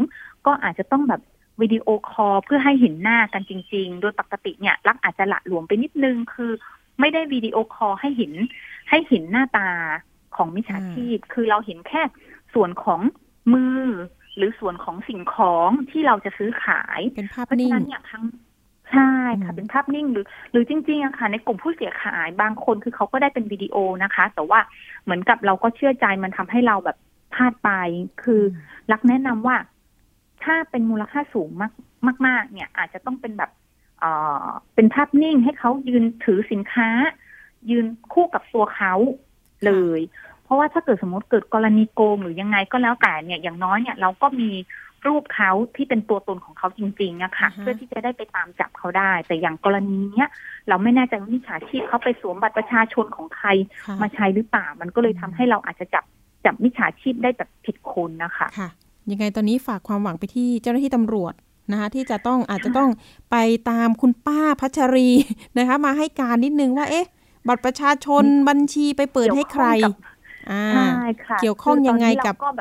[0.47, 1.23] ก็อาจจะต้องแบบ
[1.61, 6.53] วิดีโอคอลเพื่อให้เห็นหน้ากันจริง ๆ โดยปกติเนี่ย รักอาจจะละหลวมไปนิดนึงคือ
[7.01, 8.33] ไม่ได้วิดีโอคอลให้เห็น
[8.91, 9.69] ให้เห็นหน้าตา
[10.37, 12.03] ของมิจฉาชีพ คือเราเห็นแค่
[12.55, 13.01] ส่วนของ
[13.53, 13.85] มือ
[14.37, 18.23] หรือส่วนของสิ่งของที่เราจะซื้อขาย เป็นภาพนิ่งเนี่ยทั้ง
[18.91, 19.11] ใช่
[19.43, 24.61] ค่ะเป็นภาพนิ่งหรือ หรือจริงๆอะค่ะ ในกลุ่มผู้เสียหายบางคนคือเขาก็ได้เป็นวิดีโอนะคะ แต่ว่า
[25.05, 26.97] เหมือนกับเราก็เชื่อใจมันทำให้เราแบบ
[27.35, 27.71] พลาดไป
[28.23, 28.43] คือ
[28.93, 29.57] รักแนะนำว่า
[30.45, 33.51] ถ้าเป็นมูลค่าสูงมากมากๆเนี่ย อาจจะต้องเป็นแบบ
[34.01, 34.13] เอ่
[34.45, 36.89] อเป็นภาพนิ่งให้เขายืนถือสินค้า
[37.71, 38.95] ยืนคู่กับตัวเขา
[39.67, 40.01] เลย
[40.45, 44.51] เพราะว่าถ้าเกิดสมมติเกิดกรณีโกงหรือยังไงก็แล้วแต่เนี่ยอย่างน้อยเนี่ยเราก็มี
[45.07, 50.29] รูปเขาที่เป็นตัวตนของเขาจริงๆอะค่ะ เพื่อที่จะได้ไปตามจับเขาได้ แต่อย่างกรณีเนี้ย
[50.69, 53.49] เราไม่แน่ใจว่ามิจฉาชีพเขาไปสวมบัตรประชาชนของใคร
[54.03, 56.05] มาใช้หรือเปล่า มันก็เลยทำให้เราอาจจะจับ
[56.45, 58.69] จับมิจฉาชีพได้แบบผิดคนนะคะค่ะ
[59.11, 61.35] ยังไงตอนนี้ฝากความหวังไปที่เจ้าหน้าที่ตำรวจ
[61.73, 62.91] นะคะที่จะต้องอาจจะต้อง
[63.31, 63.37] ไป
[63.71, 65.09] ตามคุณป้าพัชรี
[65.59, 67.07] นะคะ มาให้การนิดนึงว่า เอ๊ะ
[67.49, 69.67] บัตรประชาชนบัญชีไปเปิดให้ใคร
[70.51, 70.65] อ่า
[71.41, 72.61] เกี่ยวข้องยังไงกับแ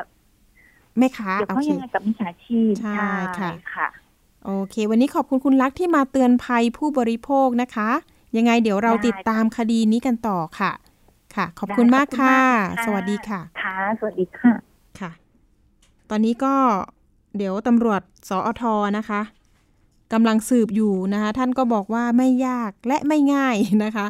[1.02, 2.94] ม่ค้าเกี่ยวข้องยังไงกับมิจฉาชีพใช่
[3.38, 3.88] ค่ะค่ะ
[4.44, 7.90] โอเค วันนี้ขอบคุณคุณลักษ์ที่มาเตือนภัยผู้บริโภคนะคะ
[8.36, 10.72] ยังไงเดี๋ยวเราติดตามคดีนี้กันต่อค่ะ
[11.34, 12.36] ค่ะ ขอบคุณมากค่ะ
[12.84, 14.52] สวัสดีค่ะ ค่ะ สวัสดีค่ะ
[15.00, 15.10] ค่ะ
[16.10, 16.54] ตอนนี้ก็
[17.36, 18.62] เดี๋ยวตำรวจสอท
[18.98, 19.20] นะคะ
[20.12, 24.06] กำลังสืบอยู่นะคะ ท่านก็บอกว่าไม่ยากและไม่ง่ายนะคะ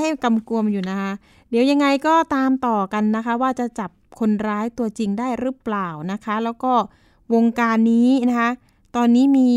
[0.00, 1.10] ให้กำกวมอยู่นะคะ
[1.50, 6.72] เดี๋ยวยังไงก็ตามต่อกันนะคะ ว่าจะจับ คนร้ายตัวจริงได้หรือเปล่านะคะ แล้วก็
[7.34, 8.50] วงการนี้นะคะ
[8.96, 9.50] ตอนนี้มี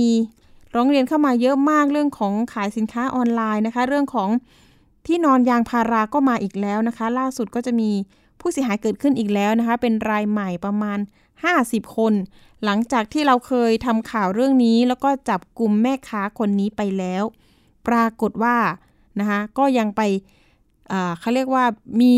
[0.75, 4.29] ร้องเรียนเข้ามาเยอะมากเรื่องของขายสินค้าออนไลน์นะคะ เรื่องของ
[5.05, 7.89] ที่นอนยางพาราก็มาอีกแล้วนะคะ ล่าสุดก็จะมี
[8.39, 10.99] ผู้เสียหายเกิดขึ้นอีกแล้วนะคะ เป็นรายใหม่ประมาณ
[11.47, 12.13] 50 คน
[12.63, 17.23] หลังจากที่เราเคยทำข่าวเรื่องนี้ แล้วก็จับกลุ่มแม่ค้าคนนี้ไปแล้ว
[17.87, 18.57] ปรากฏว่า
[19.19, 20.01] นะคะก็ยังไป
[21.19, 21.65] เขาเรียกว่า
[22.01, 22.13] มี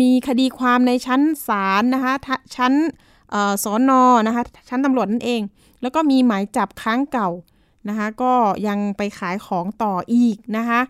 [0.00, 2.14] มีคดีความในชั้นศาลนะคะ
[2.56, 2.72] ชั้น
[3.64, 5.42] สอนอนะคะชั้นตำรวจนั่นเอง
[5.82, 7.28] แล้วก็มีหมายจับค้างเก่า
[7.88, 8.32] นะคะก็
[8.68, 10.80] ยังไปขายของต่ออีกนะคะ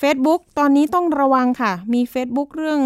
[0.00, 2.80] Facebook ตอนนี้ต้องระวังค่ะ มี Facebook เรื่อง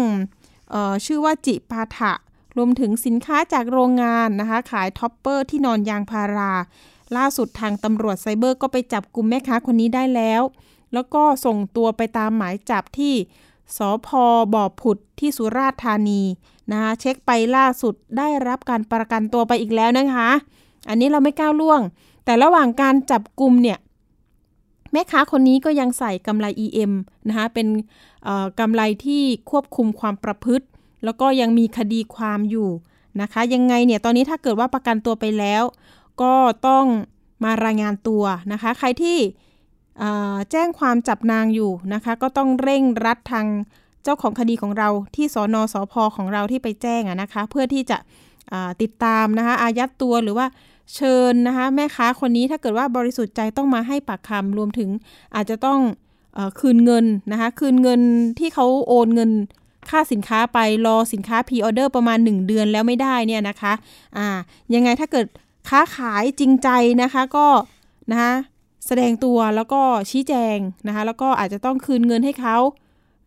[0.73, 2.13] ออชื่อว่าจิปาถะ
[2.57, 6.53] รวมถึงสินค้าจากโรงงานนะคะ ขาย topper ที่นอนยางพารา
[7.17, 10.41] ล่าสุดทางตำรวจไซเบอร์ก็ไปจับกลุ่มแม่ค้าคนนี้ได้แล้ว
[10.93, 13.15] แล้วก็ส่งตัวไปตามหมายจับที่
[13.77, 14.07] สภ.
[14.53, 16.21] บ่อผุดที่สุราษฎร์ธานี
[16.71, 20.29] นะคะเช็คไปล่าสุดได้รับการประกันตัวไปอีกแล้วนะคะ
[20.89, 21.81] อันนี้เราไม่ก้าวล่วง
[22.25, 23.77] แต่ระหว่างการจับกลุ่มเนี่ย
[24.91, 26.91] แม่ค้าคนนี้ก็ยังใส่กำไล EM
[27.27, 27.67] นะคะเป็น
[28.59, 30.65] กำไรที่ควบคุมความประพฤติ
[31.03, 32.69] แล้วก็ยังมีคดีความอยู่
[33.21, 35.63] นะคะ ยังไงเนี่ยตอนนี้ถ้าเกิดว่าประกันตัวไปแล้ว
[36.21, 36.33] ก็
[36.67, 36.85] ต้อง
[37.43, 39.17] มารายงานตัวนะคะ ใครที่
[40.51, 43.47] แจ้งความจับนางอยู่นะคะ ก็ต้องเร่งรัดทาง
[44.03, 47.97] เจ้าของคดีของเราที่สอนอสอพอของเราที่ไปแจ้งนะคะ เพื่อที่จะ
[48.81, 50.45] ติดตามนะคะอายัดตัวหรือว่า
[50.95, 54.89] เชิญนะคะแม่ค้าคนนี้ถ้าเกิดว่าบริสุทธิ์ใจต้องมาให้ปากคำรวมถึง
[55.35, 55.79] อาจจะต้อง
[56.37, 58.01] อคืนเงินนะคะคืนเงิน
[58.39, 59.31] ที่เขาโอนเงิน
[59.89, 63.73] ค่าสินค้าไปรอสินค้าพรีออเดอร์ประมาณ 1 เดือนแล้วไม่ได้เนี่ยนะคะ
[64.17, 64.27] อ่า
[64.73, 65.25] ยังไงถ้าเกิด
[65.69, 66.69] ค้าขายจริงใจ
[67.01, 67.47] นะคะก็
[68.11, 68.33] นะคะ
[68.87, 72.57] แสดงตัวแล้วก็ชี้แจงนะคะ แล้วก็อาจจะต้องคืนเงินให้เขา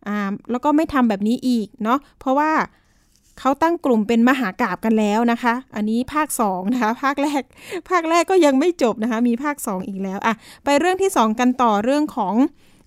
[0.07, 0.17] อ่า
[0.51, 2.51] แล้วก็ไม่ทำแบบนี้อีกเนาะเพราะว่า
[3.39, 7.43] เขาตั้งกลุ่มเป็นมหากราบกันแล้วนะคะ อันนี้ภาค2นะคะ ภาคแรก
[7.89, 12.35] ภาคแรกก็ยังไม่จบนะคะ มีภาค 2 อีกแล้วอะไปเรื่องที่ 2 กันต่อเรื่องของ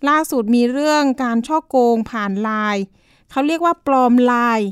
[0.08, 2.82] ล่าสุดมีเรื่องการช่อโกงผ่านไลน์
[3.30, 4.68] เขาเรียกว่าปลอมไลน์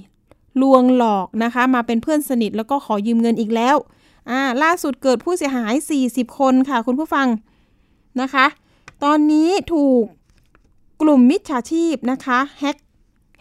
[0.63, 3.77] ลวงหลอกนะคะ มาเป็นเพื่อนสนิทแล้วก็ขอยืมเงินอีกแล้ว
[4.31, 5.75] อ่าล่าสุดเกิดผู้เสียหาย
[6.07, 7.27] 40 คนค่ะ คุณผู้ฟัง
[8.21, 8.47] นะคะ
[9.05, 10.05] ตอนนี้ถูก
[11.03, 12.77] กลุ่มมิจฉาชีพนะคะแฮก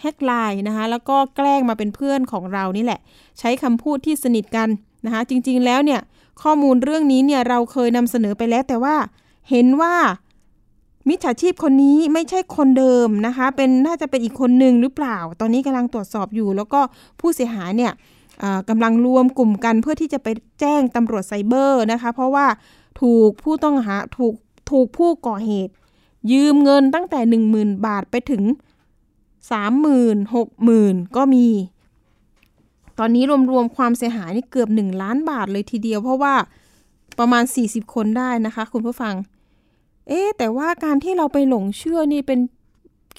[0.02, 3.00] แฮกไลน์นะคะแล้วก็แกล้งมาเป็นเพื่อนของเรานี่แหละ
[3.40, 4.70] ใช้คำพูดที่สนิทกัน
[5.06, 6.02] นะคะจริงๆแล้วเนี่ย
[6.42, 8.96] ข้อมูลเรื่องนี้เนี่ยเราเคยนำเสนอไปแล้วแต่ว่า
[9.50, 9.96] เห็นว่า
[11.10, 16.80] มิจฉาชีพคนนี้ไม่ใช่คนเดิมนะคะ เป็นน่าจะเป็นอีกคนหนึ่งหรือเปล่า ตอนนี้กำลังตรวจสอบอยู่ แล้วก็
[17.20, 17.94] ผู้เสียหายเนี่ย
[18.70, 20.28] กำลังรวมกลุ่มกันเพื่อที่จะไป
[20.60, 22.46] แจ้งตำรวจไซเบอร์นะคะ เพราะว่า
[23.02, 24.34] ถูกผู้ต้องหาถูก
[24.70, 25.74] ถูกผู้ก่อเหตุ
[26.32, 27.20] ยืมเงินตั้งแต่
[27.54, 28.44] 10,000 บาทไปถึง
[29.52, 31.48] สามหมื่นหกหมื่นก็มี
[33.00, 36.34] ตอนนี้รวมๆความเสียหายนี่เกือบหนึ่งล้านบาทเลยทีเดียว เพราะว่า
[37.20, 39.16] ประมาณ 40 คนได้นะคะคุณผู้ฟัง
[40.08, 42.40] เอ๊แต่ว่าการที่เราไปหลงเชื่อนี่เป็น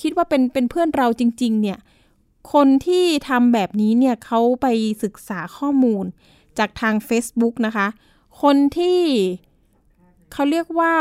[0.01, 1.79] คิดว่าเป็นเป็นเพื่อนเราจริง ๆ เนี่ย
[2.53, 4.67] คนที่ทำแบบนี้เนี่ยเขาไป
[5.03, 6.05] ศึกษาข้อมูล
[6.59, 7.87] จากทาง Facebook นะคะ
[8.43, 9.01] คนที่
[10.33, 10.95] เขาเรียกว่า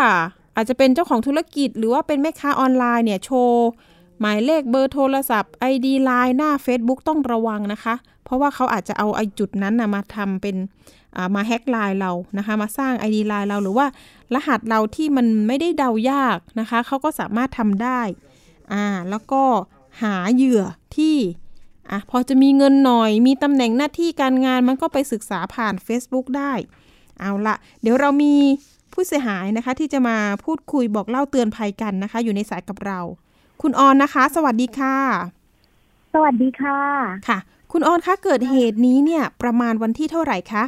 [0.60, 3.68] อาจจะเป็นเจ้าของธุรกิจ หรือว่าเป็นแม่ค้าออนไลน์เนี่ยโชว์
[4.20, 10.56] หมายเลขเบอร์โทรศัพท์ ID ไลน์หน้า Facebook ต้องระวังนะคะ เพราะว่าเขาอาจจะเอาไอจุดนั้นนะมาทำเป็น
[11.36, 13.88] มาแฮ็กไลน์เรานะคะมาสร้าง ID ไลน์เราหรือว่า
[14.34, 18.02] รหัสเราที่มันไม่ได้เดายากนะคะเขาก็สามารถทำได้
[18.74, 19.44] อ่าแล้วก็
[20.02, 20.64] หาเหยื่อ
[20.98, 21.18] ที่
[21.90, 26.54] อะพอจะมีเงินหน่อย มีตำแหน่งหน้าที่การงานมันก็ไปศึกษาผ่าน Facebook ได้
[27.20, 28.36] เอาละเดี๋ยวเรามี
[28.94, 33.00] ผู้เสียหายนะคะที่จะมาพูดคุยบอกเล่าเตือนภัยกันนะคะ อยู่ในสายกับเรา
[33.62, 34.96] คุณออนนะคะ สวัสดีค่ะ
[36.14, 36.80] สวัสดีค่ะ
[37.28, 37.40] ค่ะ
[37.72, 40.64] คุณออนคะเกิดเหตุนี้เนี่ย ประมาณวันที่เท่าไหร่คะ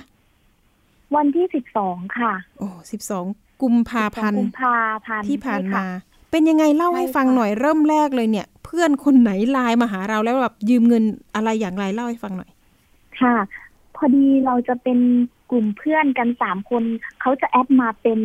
[1.16, 3.26] วันที่สิบสองค่ะ โอ้สิบสอง
[3.62, 5.86] กุมภาพันธ์กุมภาพันธ์ที่ผ่านใช่มาค่ะ
[6.32, 11.04] เป็นยังไงเล่าให้ใช่ฟังค่ะหน่อยเริ่มแรกเลยเนี่ย เพื่อนคนไหนไลน์มาหาเราแล้วแบบยืมเงิน
[11.36, 12.52] อะไรอย่างไรเล่าให้ฟังหน่อย
[13.20, 13.36] ค่ะ
[13.96, 15.00] พอดีเราจะเป็น
[15.52, 16.84] กลุ่มเพื่อนกันสามคน
[17.22, 18.20] เขาจะแอดมาเป็น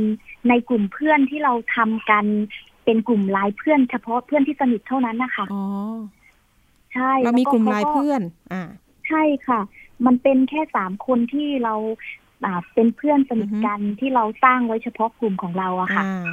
[0.49, 2.25] ในกลุ่มเพื่อนที่เราทำกัน
[2.85, 5.63] เป็นกลุ่มไลน์เพื่อนเฉพาะเพื่อนที่สนิทเท่านั้นนะคะอ๋อ
[6.93, 8.63] ใช่เรามีแวกลุ่มไลน์ขาเพื่อน อ่า
[9.09, 9.61] ใช่ค่ะ
[10.07, 11.75] มันเป็นแค่สามคนที่เรา
[12.45, 16.29] อ่าเป็นเพื่อนสนิทอือฮึกันที่เราสร้างไว้เฉพาะกลุ่มของเราอะค่ะอ่า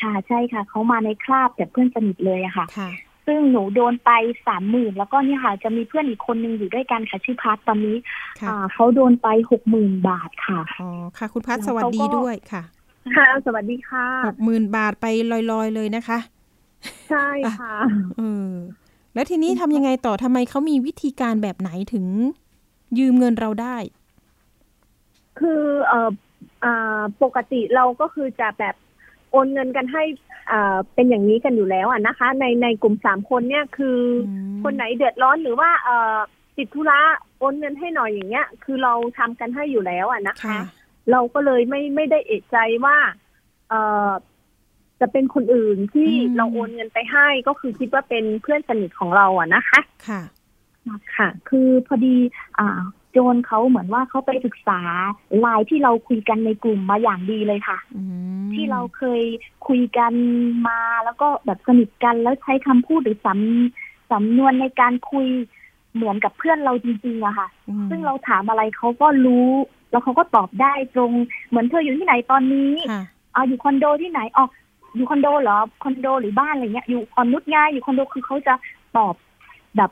[0.00, 2.90] ค่ะใช่ค่ะเขามาในคราบแบบเพื่อนสนิทเลยอะค่ะค่ะ
[3.26, 4.10] ซึ่งหนูโดนไป
[4.46, 7.96] สามหมื่นแล้วก็เนี่ยค่ะจะมีเพื่อนอีกคนนึงอยู่ด้วยกันค่ะชื่อพัทตอนนี้
[8.40, 12.62] ค่ะอ่าเขาโดนไปหกหมื่นบาทค่ะอ๋อค่ะ คุณพัฒแล้วสวัสดีเขาก็ด้วยค่ะ
[13.16, 15.06] ค่ะ สวัสดีค่ะหกหมื่นบาทไป
[15.52, 16.18] ลอยๆเลยนะคะ
[17.10, 17.28] ใช่
[17.60, 17.76] ค่ะ
[18.16, 18.50] เออ
[19.14, 22.06] แล้วทีนี้ทำยังไงต่อทำไมเขามีวิธีการแบบไหนถึง
[22.98, 23.76] ยืมเงินเราได้
[25.40, 26.10] คือเอ่อ
[26.64, 28.74] อ่าปกติเราก็คือจะแบบ
[29.32, 30.02] โอนเงินกันให้
[30.50, 36.16] อ่าเป็นอย่างนี้กันอยู่แล้วอะนะคะ ในในกลุ่มสามคนเนี่ยคืออมคนไหนเดือดร้อนหรือว่าเอ่อ
[36.56, 37.00] ติดธุระ
[37.38, 40.60] โอนเงินให้หน่อยอย่างเงี้ย คือเราทำกันให้อยู่แล้วอะนะคะค่ะ
[41.10, 42.96] เราก็เลยไม่ไม่ได้เอะใจว่า
[43.68, 44.10] เอ่อ
[45.00, 50.22] จะเป็นคนอื่นที่อืมเราโอนเงินไปให้ก็คือคิดว่าเป็นเพื่อนสนิทของเราอะนะคะ ค่ะ
[51.16, 52.16] ค่ะ คือพอดี
[52.58, 52.80] อ่า
[53.12, 54.80] โจรเขาเหมือนว่าเขาไปศึกษา
[55.38, 58.02] ไลน์ที่เราคุยกันในกลุ่มมาอย่างดีเลยค่ะอื
[58.48, 59.22] มที่เราเคย
[59.68, 60.12] คุยกัน
[60.68, 65.26] มาแล้วก็แบบสนิทกันแล้วใช้คำพูดหรือสำสำนวนในการคุย
[65.94, 69.48] เหมือนกับเพื่อนเราจริงๆอะค่ะอืมซึ่งเราถามอะไรเขาก็รู้
[69.90, 71.12] แล้วเขาก็ตอบได้ตรง
[71.48, 73.02] เหมือนเธออยู่ที่ไหนตอนนี้ค่ะ
[73.34, 74.50] อ่าอยู่คอนโดที่ไหนออก
[74.94, 78.54] อยู่คอนโดเหรอคอนโดหรือบ้านอะไรเงี้ยอยู่ออนนุชง่ายอยู่คอนโดคือเขาจะ
[78.96, 79.14] ตอบ
[79.76, 79.90] แบบ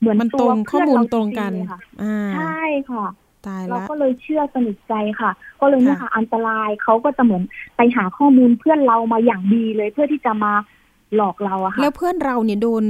[0.00, 3.06] เหมือนมันตตัรวงข้อเพื่อนมูลเราตรงกันจๆเลยค่ะอ่าใช่ค่ะ
[3.46, 5.30] ตายเราละก็เลยเชื่อสนิทใจค่ะ
[5.60, 7.42] ก็เลยเนี่ยค่ะค่ะ อันตรายเขาก็จะเหมือน
[7.76, 10.52] ไปหาข้อมูลเพื่อนเรามาอย่างดีเลยเพื่อที่จะมา
[11.16, 12.84] หลอกเราอะค่ะ แล้วเพื่อนเราเนี่ยโดน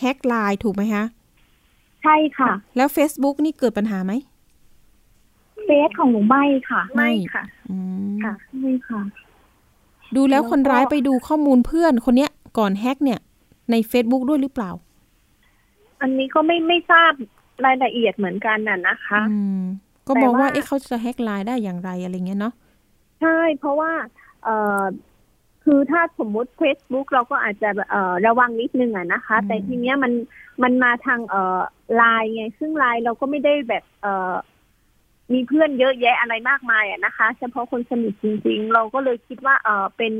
[0.00, 1.04] แฮ็กไลน์ถูกไหมคะ
[2.02, 4.12] ใช่ค่ะ แล้ว Facebook นี่เกิดปัญหาไหม
[5.64, 7.76] เฟซของหนูไม่ค่ะ ไม่ไม่ค่ะอื
[8.08, 9.00] มค่ะไม่ค่ะ
[10.16, 13.20] ดูแล้วแล้วก็คนร้ายไปดูข้อมูลเพื่อนคนเนี้ยก่อนแฮ็กเนี่ย
[13.70, 14.70] ใน Facebook ด้วยหรือเปล่า
[16.02, 17.12] อันนี้ก็ไม่ไม่ทราบ
[17.64, 19.62] รายละเอียดเหมือนกันน่ะนะคะอืม
[20.06, 22.54] ก็แต่มองว่าว่าเอ๊ะเขาจะแฮ็กไลน์ได้อย่างไรอะไรเงี้ยเนาะ
[23.20, 23.92] ใช่เพราะว่า
[24.44, 24.82] เอ่อ
[25.64, 30.12] คือถ้าสมมุติ Facebook เราก็อาจจะเอ่อระวังนิดนึงอะนะคะอืมแต่ทีเนี้ยมัน
[30.62, 31.60] มันมาทางเอ่อ
[31.96, 34.34] ไลน์ไง ซึ่งไลน์เราก็ไม่ได้แบบเอ่อ
[35.32, 40.14] มีเพื่อนเยอะแยะอะไรมากมายอะนะคะ เฉพาะคนสนิทจริง ๆ เราก็เลยคิดว่าเออเป็น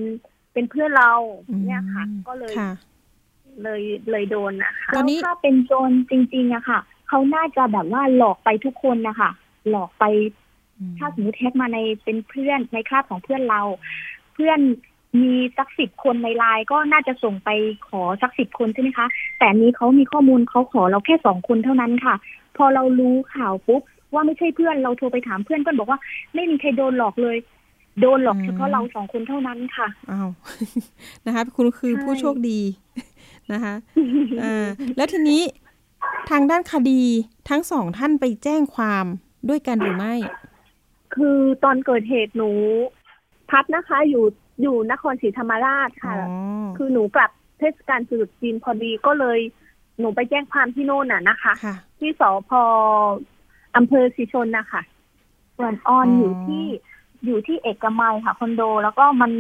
[0.53, 1.13] เป็นเพื่อนเรา
[1.49, 2.73] อืมเนี่ยค่ะ ก็เลยค่ะ
[3.63, 9.31] เลยเลยโดนนะคะตอนนี้แล้วถ้าเป็นโจรจริงๆอะค่ะเขาน่าจะแบบว่าหลอกไปทุกคนนะคะ
[9.71, 10.05] หลอกไป
[10.79, 13.63] อืมถ้าสมมติแท็กมาในเป็นเพื่อนในคราบของเพื่อนเรา
[14.35, 14.61] เพื่อน
[15.23, 17.51] มีสักสิบคนในไลน์ก็น่าจะส่งไป
[17.89, 19.07] ขอสักสิบคนใช่ไหมคะ
[19.39, 22.15] แต่อันนี้เขามีข้อมูลเขาขอเราแค่สองคนเท่านั้นค่ะ
[22.57, 25.99] พอเรารู้ข่าวปุ๊บว่าไม่ใช่เพื่อนเราโทรไปถามเพื่อนเพื่อนบอกว่า
[26.35, 27.37] ไม่มีใครโดนหลอกเลย
[28.01, 30.31] โดนหลอกเฉพาะเราสองคนเท่านั้นค่ะอ้าว
[31.27, 32.61] นะคะ คุณคือใช่ผู้โชคดี
[33.53, 33.75] นะคะ
[34.43, 35.43] อ่าแล้วทีนี้
[36.31, 37.03] ทางด้านคดี
[37.49, 39.05] ทั้งสองท่านไปแจ้งความ
[39.49, 40.15] ด้วยกันหรือไม่
[41.15, 42.51] คือตอนเกิดเหตุหนู
[43.51, 44.25] พัดนะคะ อยู่
[44.63, 46.21] อยู่นครศรีธรรมราชอ๋ค่ะอ
[46.77, 49.39] คือหนูกลับเทศกาลตรุษจีนพอดีก็เลย
[49.99, 52.51] หนูไปแจ้งความที่โน่นน่ะนะคะค่ะที่สพ
[53.77, 54.83] อำเภอศรีชนนะคะ
[55.57, 56.65] ส่วนออนอ๋อออยู่ที่
[57.25, 59.31] อยู่ที่เอกมัยค่ะคอนโด แล้วก็มัน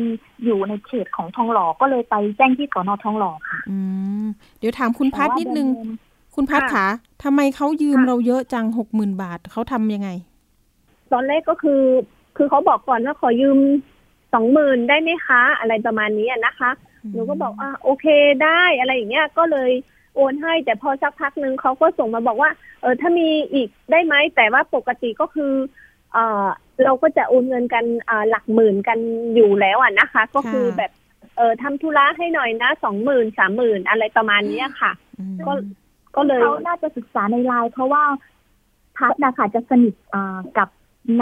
[0.45, 3.79] อยู่ในเขตของทองหล่อก็เลยไปแจ้งที่สอนอทองหล่อค่ะ อื
[4.23, 4.27] ม
[4.59, 5.91] เดี๋ยวถามคุณพัฒแต่ว่านิดนึงเดิม
[6.35, 6.87] คุณพัฒค่ะขา
[7.23, 10.09] ทำไมเขายืมค่ะเราเยอะจังหกหมื่นบาทเขาทำยังไง
[11.13, 11.83] ตอนแรกก็คือ
[12.37, 13.59] คือเขาบอกก่อนว่าขอยืม
[14.35, 16.71] สองหมื่นได้ไหมคะ อะไรประมาณนี้อะนะคะ
[17.13, 18.07] หนูก็บอกอะโอเค
[18.45, 19.71] ได้อะไรอย่างเงี้ยก็เลย
[20.15, 25.53] โอนให้แต่พอสักพักหนึ่งเขาก็ส่งมาบอกว่า เออถ้ามีอีกได้ไหมแต่ว่าปกติก็คือ
[26.13, 26.47] เออ
[26.85, 28.99] เราก็จะโอนเงินกันอ่าหลักหมื่นกัน
[29.35, 30.91] อยู่แล้วอะนะคะ ก็คือแบบ
[31.37, 35.53] เออทำธุระให้หน่อยนะสองหมื่นสามหมื่นอะไรประมาณเนี้ยค่ะอืมก็
[36.17, 38.05] ก็เลยเขาน่าจะศึกษาในไลน์เพราะว่า
[38.97, 40.69] พัดนะคะจะสนิทอ่ากับ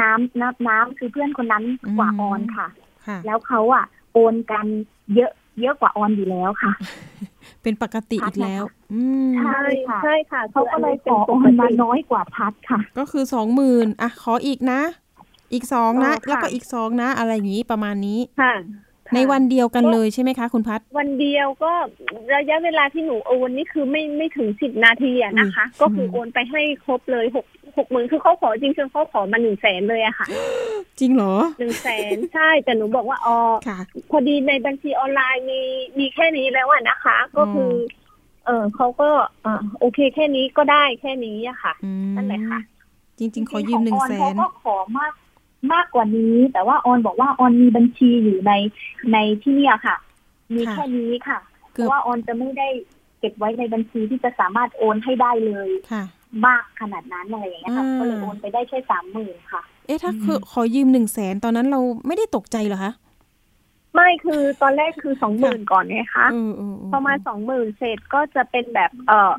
[0.01, 1.65] น้ำน้ำน้ำคือเพื่อนคนนั้น
[1.99, 2.69] กว่าออนค่ะ
[3.07, 4.67] ค่ะ แล้วเขาอะ โอนกัน
[5.15, 6.73] เยอะเยอะกว่าออนอยู่แล้วค่ะ
[7.63, 14.81] เป็นปกติอีกแล้วอืมใช่ใช่ใช่ค่ะ เขาก็เลยขออปอกนติมาน้อยกว่าพัดค่ะ ก็คือสองหมื่นอะขออีกนะ
[15.53, 18.55] อีกสองนะเออค่ะแล้วก็อีกสองนะ อะไรอย่างนี้ประมาณนี้ค่ะ
[19.15, 21.73] ในวันเดียวกันเลยใช่ไหมคะ คุณพัฒวันเดียวก็
[22.37, 30.27] ระยะเวลาที่หนูโอนนี่คือไม่ไม่ถึงสิบนาทีอะนะคะอืมก็คือโอนไปให้ครบเลยหกหกหมื่นคือเขาขอจริงๆเขาขอมาหนึ่งแสนเลยอะค่ะ
[31.01, 33.79] จริงเหรอหนึ่งแสนใช่แต่หนูบอกว่าอ๋อค่ะ
[34.11, 35.61] พอดีในบัญชีออนไลน์มี
[35.99, 37.71] มีแค่นี้แล้วอะนะคะ ก็คือ
[38.47, 39.09] เออเขาก็
[39.45, 42.61] อ่าโอเคแค่นี้ก็ได้แค่นี้อะค่ะอืมนั่นแหละค่ะ
[43.19, 45.13] จริง ๆ ขอยืมหนึ่งแสเขานก็ขอมาก
[45.73, 48.53] มากกว่านี้ แต่ว่าออนบอกว่าออนมีบัญชีอยู่ใน
[49.13, 49.97] ในที่เนี่ยค่ะ
[50.55, 51.39] มีค่ะแค่นี้ค่ะ
[51.73, 52.69] เพเกือบราะว่าออนจะไม่ได้
[53.19, 56.05] เก็บไว้ในบัญชีที่จะสามารถโอนให้ได้เลยค่ะ
[56.47, 62.93] มากขนาดนั้นอะไรอย่างเงี้ยค่ะอ่าก็เลยโอนไปได้แค่สามหมื่นค่ะ เอ๊ะถ้าคือขอยืมหนึ่งแสนตอนนั้นเราไม่ได้ตกใจเหรอคะ
[63.95, 69.33] ไม่คือตอนแรกคือสองหมื่นก่อนไงคะเออเออเออพอมาสองหมื่นเสร็จก็จะเป็นแบบเออ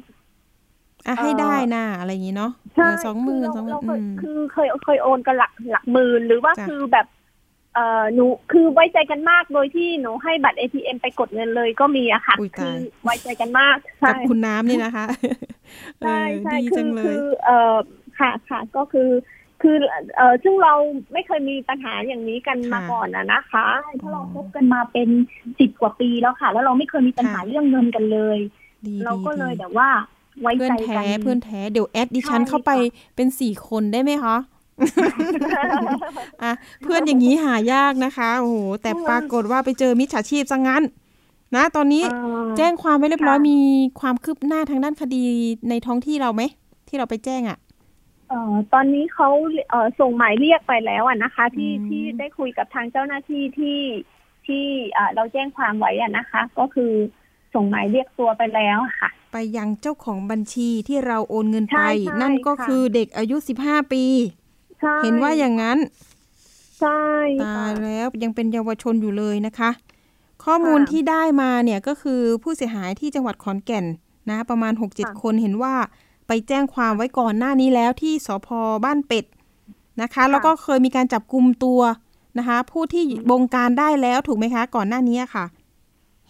[1.08, 7.06] อะให้ได้นะอะไรอย่างนี้เนาะใช่สองหมื่นสองหมื่เรานเคอืยมคือเคยเคยโอนกันหลักหลักหมื่นหรือว่าจ้ะคือแบบ
[7.74, 15.06] เอ่อหนูคือไว้ใจกันมากโดยที่หนูให้บัตร ATM ไปกดเงินเลยก็มีอะค่ะอุ๊ยคืตายไว้ใจกันมากใช่กับคุณน้ำนี่นะคะ
[16.02, 17.76] ใช่ใช่เออดีคืจัองเลคืยอเอ่อ
[18.20, 19.10] ค่ะค่ะก็คือ
[19.62, 19.76] คือ
[20.16, 20.74] เอ่อซึ่งเรา
[21.14, 25.10] ไม่เคยมีปัญหาอย่างนี้กันมาค่ะก่อนอะนะคะใช่เพราะเราคบกันมาเป็น
[25.60, 28.40] สิบกว่าปีแล้วค่ะ แล้วเราไม่เคยมีปัญหาค่ะเรื่องเงินกันเลย
[28.88, 29.90] ดีเราก็ดีเลยดีแบบว่า
[30.42, 32.72] ไว้เพื่อใจนกัแท้นเพื่อนแท้เดี๋ยวแอดดิฉันใช่เข้าไป
[33.16, 34.36] เป็นสี่คนได้ไหมคะ
[36.44, 36.52] อะ
[36.84, 40.84] เพื่อนอย่างนี้หายากนะคะโอ้โหแต่ปรากฏว่าไปเจอมิจฉาชีพซะงั้น
[41.56, 42.10] นะ ตอนนี้เอ่
[42.48, 43.60] อแจ้งความไว้เรียบร้อยค่ะมี
[44.00, 45.24] ความคืบหน้าทางด้านคดี
[45.70, 46.42] ในท้องที่เราไหม
[46.88, 47.58] ที่เราไปแจ้งอะ
[48.30, 49.30] เอ่อตอนนี้เขา
[49.70, 53.80] เอ่อส่งหมายเรียกไปแล้วอะนะคะ ที่อืมที่ได้คุยกับทางเจ้าหน้าที่ที่
[54.46, 54.64] ที่
[54.94, 56.94] เอ่อเราแจ้งความไว้อะนะคะ ก็คือ
[57.54, 64.04] ส่งหมายเรียกตัวไปแล้วค่ะ ไปยังเจ้าของบัญชีที่เราโอนเงินใช่ไปใช่นั่นก็ค่ะ คือเด็กอายุสิบห้าปี
[64.80, 65.78] ใช่เห็นว่าอย่างนั้น
[66.80, 67.04] ใช่
[67.42, 69.70] ตาค่ะ ยแล้วยังเป็นเยาวชนอยู่เลยนะคะ
[70.46, 73.86] ข้อมูลค่ะ ที่ได้มาเนี่ยก็คือผู้เสียหายที่จังหวัดขอนแก่น
[74.30, 75.76] นะ ประมาณค่ะ6-7 คนเห็นว่า
[76.28, 78.48] ไปแจ้งความไว้ก่อนหน้านี้แล้วที่สพ
[78.86, 79.26] บ้านเป็ด
[80.02, 81.82] นะคะ แล้วก็เคยมีการจับกลุ่มตัว
[82.38, 85.46] นะคะ ผู้ที่บงการได้แล้วถูกไหมคะ ก่อนหน้านี้ค่ะ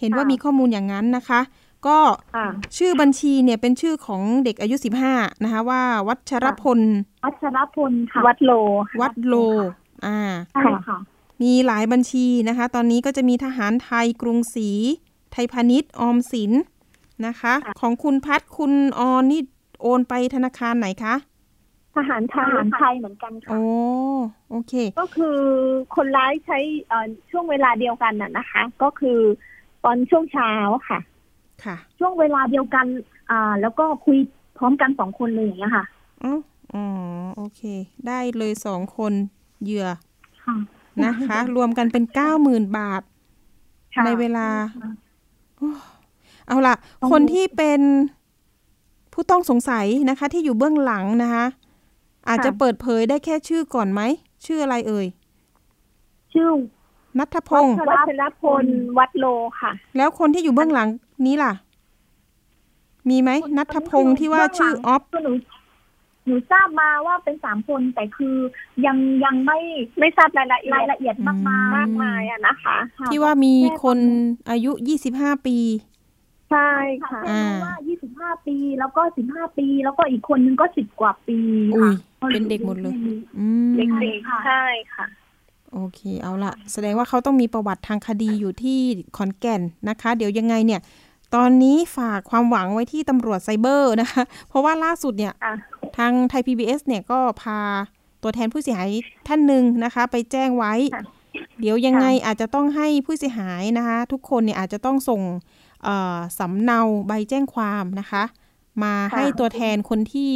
[0.01, 1.41] เห็นว่ามีข้อมูลอย่างนั้นนะคะ
[1.87, 1.97] ก็
[2.35, 4.75] ค่ะชื่อบัญชีเนี่ยเป็นชื่อของเด็กอายุ
[5.09, 6.79] 15นะคะ ว่า วัชรพล
[7.25, 8.51] วัชรพลค่ะ วัดโล
[9.01, 9.35] วัดโล
[10.05, 10.19] อ่า
[10.51, 10.97] ใช่ค่ะ
[11.41, 14.69] มีหลายบัญชีนะคะ ตอนนี้ก็จะมีทหารไทยกรุงศรี
[15.31, 16.51] ไทยพาณิชย์ออมสิน
[17.25, 19.41] นะคะ ของคุณพัดคุณออนนี่
[19.81, 21.15] โอนไปธนาคารไหนคะ
[21.95, 23.61] ทหารไททยหารค่ะไทยเหมือนกันค่ะ โอ้
[24.49, 25.37] โอเค ก็คือ
[25.95, 29.19] คนร้ายใช้เอ่อช่วงเวลาเดียวกันน่ะนะคะ ก็คือ
[29.83, 30.51] ตอนช่วงเช้า
[30.89, 30.99] ค่ะ
[31.63, 32.85] ค่ะ ช่วงเวลาเดียวกัน
[33.29, 34.17] อ่า แล้วก็คุย
[34.57, 35.85] พร้อมกันสองคนเลยอย่างเงี้ยค่ะ
[36.23, 36.39] อ๋อ
[36.73, 36.83] อ๋อ
[37.35, 37.61] โอเค
[38.07, 39.13] ได้เลยสองคน
[39.63, 39.87] เหยื่อ
[40.43, 40.55] ค่ะ
[41.05, 43.01] นะคะ รวมกันเป็นเก้าหมื่นบาท
[43.95, 44.47] ค่ะในเวลา
[45.57, 45.69] โอ้
[46.47, 46.75] เอาล่ะ
[47.11, 47.81] คนที่เป็น
[49.13, 51.45] ผู้ต้องสงสัยนะคะ ที่อยู่เบื้องหลังนะคะ
[52.27, 54.01] อาจจะเปิดเผยได้แค่ชื่อก่อนไหม
[54.45, 55.07] ชื่ออะไรเอ่ย
[56.33, 56.49] ชื่อ
[57.19, 58.65] นัทพงศ์วัชรพล
[58.97, 59.25] วัดโล
[59.61, 60.87] ค่ะ แล้วคนที่อยู่เบื้องหลัง
[61.25, 61.53] นี้ล่ะ
[63.09, 65.33] มีไหมนัทพงศ์ที่ว่าชื่อออฟคือหนู
[66.25, 68.35] หนูทราบมาว่าเป็นสามคนแต่คือ
[68.85, 69.59] ยังยังไม่
[69.99, 73.53] ไม่ทราบรายละเอียรายดละเอียดมากอืมามมากมายอะนะคะค่ะที่ว่ามี
[73.83, 73.97] คน
[74.49, 75.57] อายุยี่สิบห้าปี
[76.51, 76.71] ใช่
[77.03, 81.39] ค่ะค่ะแค่รู้ว่ายี่สิบห้าปีแล้วก็สิบห้าปี แล้วก็อีกคนนึงก็สิบกว่าปี
[81.73, 82.95] อุ้ยค่ะเป็นเด็กหมดเลย
[83.39, 84.63] อืมเด็กๆใช่
[84.95, 85.05] ค่ะ
[85.73, 88.79] โอเค เอาละแสดงว่าเขาต้องมีประวัติทางคดีอยู่ที่
[89.17, 90.81] ขอนแก่นนะคะ เดี๋ยวยังไงเนี่ย
[91.35, 95.53] ตอนนี้ฝากความหวังไว้ที่ตำรวจไซเบอร์นะคะ เพราะว่าล่าสุดเนี่ยอะ
[95.97, 97.59] ทางไทย PBS เนี่ยก็พา
[98.23, 98.91] ตัวแทนผู้เสียหาย
[99.27, 101.03] ท่านหนึ่งนะคะ ไปแจ้งไว้ค่ะ
[101.59, 105.21] เดี๋ยวยังไงอาจจะต้องให้ผู้เสียหายนะคะ ทุกคนเนี่ยอาจจะต้องส่ง
[105.83, 108.23] เอ่อสำเนาใบแจ้งความนะคะ
[108.83, 110.31] มาให้ตัวแทนคนที่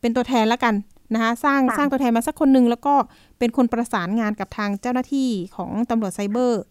[0.00, 0.74] เป็นตัวแทนแล้วกัน
[1.14, 2.94] นะคะสร้างค่ะสร้างตัวแทนมาสักคนหนึ่งแล้วก็
[3.38, 6.62] เป็นคนประสานงานกับทางเจ้าหน้าที่ของตำรวจไซเบอร์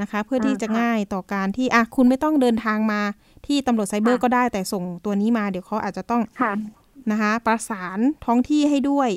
[0.00, 3.00] นะคะ เพื่อที่จะง่ายต่อการที่อะคุณไม่ต้องเดินทางมา
[3.46, 6.52] ที่ตำรวจไซเบอร์ก็ได้แต่ส่งตัวนี้มาเดี๋ยวเขาอาจจะต้องค่ะ
[7.10, 9.10] นะคะประสานท้องที่ให้ด้วย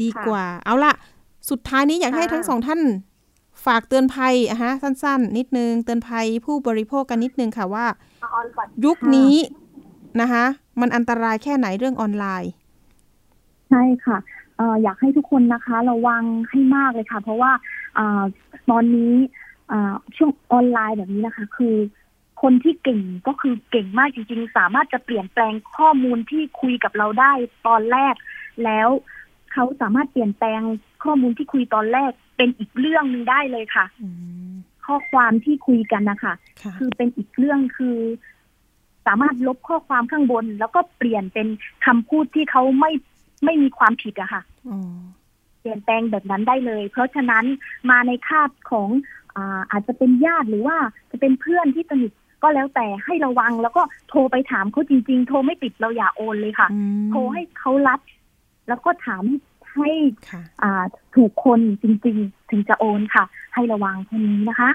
[0.00, 0.92] ดีค่ะกว่า เอาละ
[1.50, 2.80] สุดท้ายนี้อยากให้ค่ะทั้งสองท่าน
[3.66, 7.86] ฝากเตือนภัยอะฮะสั้น ๆ นิดนึงเตือนภัยผู้บริโภคกันนิดนึงค่ะว่า
[8.20, 9.34] เอาออนก่อนยุคนี้
[10.20, 10.44] นะคะ
[10.80, 14.18] มันอันตรายแค่ไหนเรื่องออนไลน์ใช่ค่ะ
[14.56, 17.52] เอ่ออยากให้ทุกคนนะคะระวังให้มากเลยค่ะ เพราะว่า
[17.98, 18.22] อา
[18.70, 19.14] ตอนนี้
[19.72, 21.76] อ่าช่วงออนไลน์แบบนี้นะคะ คือ
[22.42, 27.32] คนที่เก่งก็คือเก่งมากจริง ๆ สามารถจะเปลี่ยนแปลงข้อมูลที่คุยกับเราได้
[27.66, 28.14] ตอนแรก
[28.64, 28.88] แล้ว
[29.52, 30.60] เขาสามารถเปลี่ยนแปลง
[31.04, 34.08] ข้อมูลที่คุยตอนแรก เป็นอีกเรื่องหนึ่งได้เลยค่ะอื
[34.50, 34.52] ม
[34.86, 37.96] ข้อความที่คุยกันนะคะค่ะคือเป็นอีกเรื่องคือ
[39.06, 41.48] สามารถลบข้อความข้างบน แล้วก็เปลี่ยนเป็น
[41.86, 42.90] คำพูดที่เขาไม่
[43.44, 44.78] ไม่มีความผิดอะค่ะอ๋อ
[45.60, 47.44] เปลี่ยนแปลงแบบนั้นได้เลย เพราะฉะนั้น
[47.90, 48.88] มาในคาบของ
[49.36, 50.76] อาอาจจะเป็นญาติหรือว่า
[51.10, 52.12] จะเป็นเพื่อนที่สนิท
[52.42, 58.00] ก็แล้วแต่ให้ระวังแล้วก็โทรไปถามเขาจริง ๆ โทรไม่ติดเราอย่าโอนเลยค่ะอืมโทรให้เขารับ
[58.68, 59.24] แล้วก็ถาม
[59.74, 59.90] ให้
[60.30, 63.24] ค่ะอ่าถูกคนจริง ๆ ถึงจะโอนค่ะ
[63.54, 64.70] ให้ระวังคนนี้นะคะ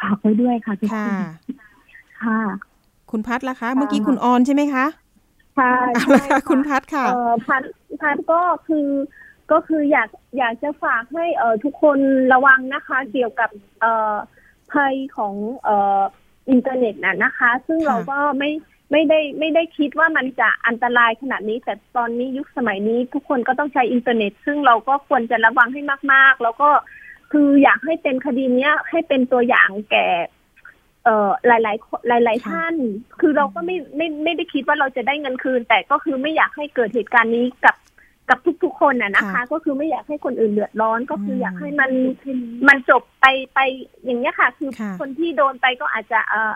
[0.00, 1.14] ฝากไว้ด้วยค่ะทุกคค่ะน
[2.22, 2.40] ค่ะ
[3.10, 4.84] คุณพัดล่ะคะ เมื่อกี้คุณออนใช่ไหมคะ
[5.58, 7.62] ค่ะเอาละค่ะคุณพัดค่ะเอ่อพัด
[8.00, 8.88] พัดก็คือ
[9.52, 11.98] ก็คืออยากอยากจะฝากให้เอ่อทุกคน
[12.32, 13.50] ระวังนะคะ เกี่ยวกับ
[13.80, 14.14] เอ่อ
[14.72, 15.34] ภัยของ
[15.64, 16.02] เอ่อ
[16.50, 18.50] อินเทอร์เน็ตน่ะนะคะ ซึ่งค่ะเราก็ไม่
[18.92, 25.82] ไม่ได้ไม่ได้คิดว่ามันจะอันตรายขนาดนี้ แต่ตอนนี้ยุคสมัยนี้ทุกคนก็ต้องใช้อินเทอร์เน็ต ซึ่งเราก็ควรจะระวังให้
[26.12, 26.70] มาก ๆ แล้วก็
[27.32, 30.08] คืออยากให้เป็นคดีเนี้ยให้เป็นตัวอย่างแก่
[31.06, 32.74] เอ่อหลายๆคนหลายๆค่ะท่าน
[33.20, 37.76] คือเราก็ไม่ไม่ไม่ได้คิดว่าเราจะได้เงินคืน แต่ก็คือไม่อยากให้เกิดเหตุการณ์นี้กับ
[38.30, 41.90] กับทุกๆคนน่ะนะคะค่ะก็คือไม่อยากให้คนอื่นเดือดร้อนก็คืออมอยากให้มัน
[42.68, 43.58] มันจบไปไป
[44.04, 46.52] อย่างเงี้ยค่ะ คือค่ะคนที่โดนไปก็อาจจะเอ่อ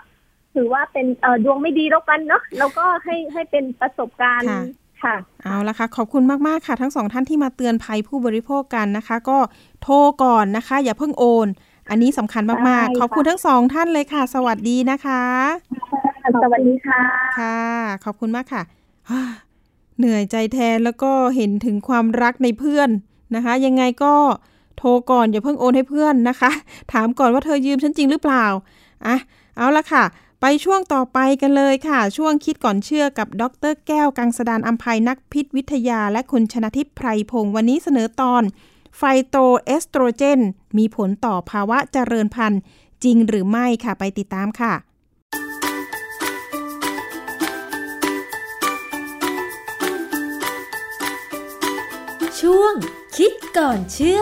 [0.55, 4.61] ถือว่าเป็นเอ่อดวงไม่ดีแล้วกันเนาะแล้วก็ให้ให้เป็นประสบการณ์ค่ะ
[5.03, 9.37] ค่ะเอาละค่ะ ขอบคุณมาก ๆ ค่ะ ทั้งสองท่านที่มาเตือนภัยผู้บริโภคกันนะคะ ก็
[9.83, 11.47] โทรก่อนนะคะ อย่าเพิ่งโอน
[11.91, 15.23] อันนี้สำคัญมากได้ๆขอบคุณค่ะทั้งสองท่านเลยค่ะ สวัสดีนะคะ
[16.43, 17.01] สวัสดีค่ะ
[17.39, 17.59] ค่ะ
[18.05, 18.61] ขอบคุณมากค่ะ
[19.09, 19.21] ฮ่า
[19.97, 22.89] เหนื่อยใจแทนแล้วก็เห็นถึงความรักในเพื่อน
[23.35, 24.13] นะคะ ยังไงก็
[24.77, 26.51] โทรก่อนอย่าเพิ่งโอนให้เพื่อนนะคะ
[26.93, 28.45] ถามก่อนว่าเธอยืมฉันจริงหรือเปล่า
[29.05, 29.17] อะ
[29.57, 30.03] เอาละค่ะ
[30.41, 38.43] ไปช่วงต่อไปกันเลยค่ะ ช่วงคิดก่อนเชื่อกับดรแก้วกังสดานอัมภัยนักพิษวิทยา และคุณชนะทิพย์ไพรพงศ์วันนี้เสนอตอน
[38.97, 39.35] ไฟโต
[39.65, 40.39] เอสโตรเจน
[40.77, 42.61] มีผลต่อภาวะเจริญพันธุ์
[43.03, 44.73] จริงหรือไม่ค่ะไปติดตามค่ะ
[52.39, 52.73] ช่วง
[53.17, 54.21] คิดก่อนเชื่อ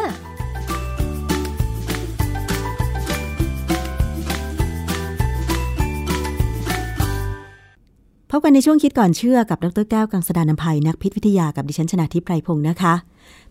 [8.39, 12.93] บกันในช่วงคิดก่อนเชื่อกับดรแก้วกังสดานนภัยนักพิษวิทยากับดิฉันชนาทิพไพรพงศ์นะคะ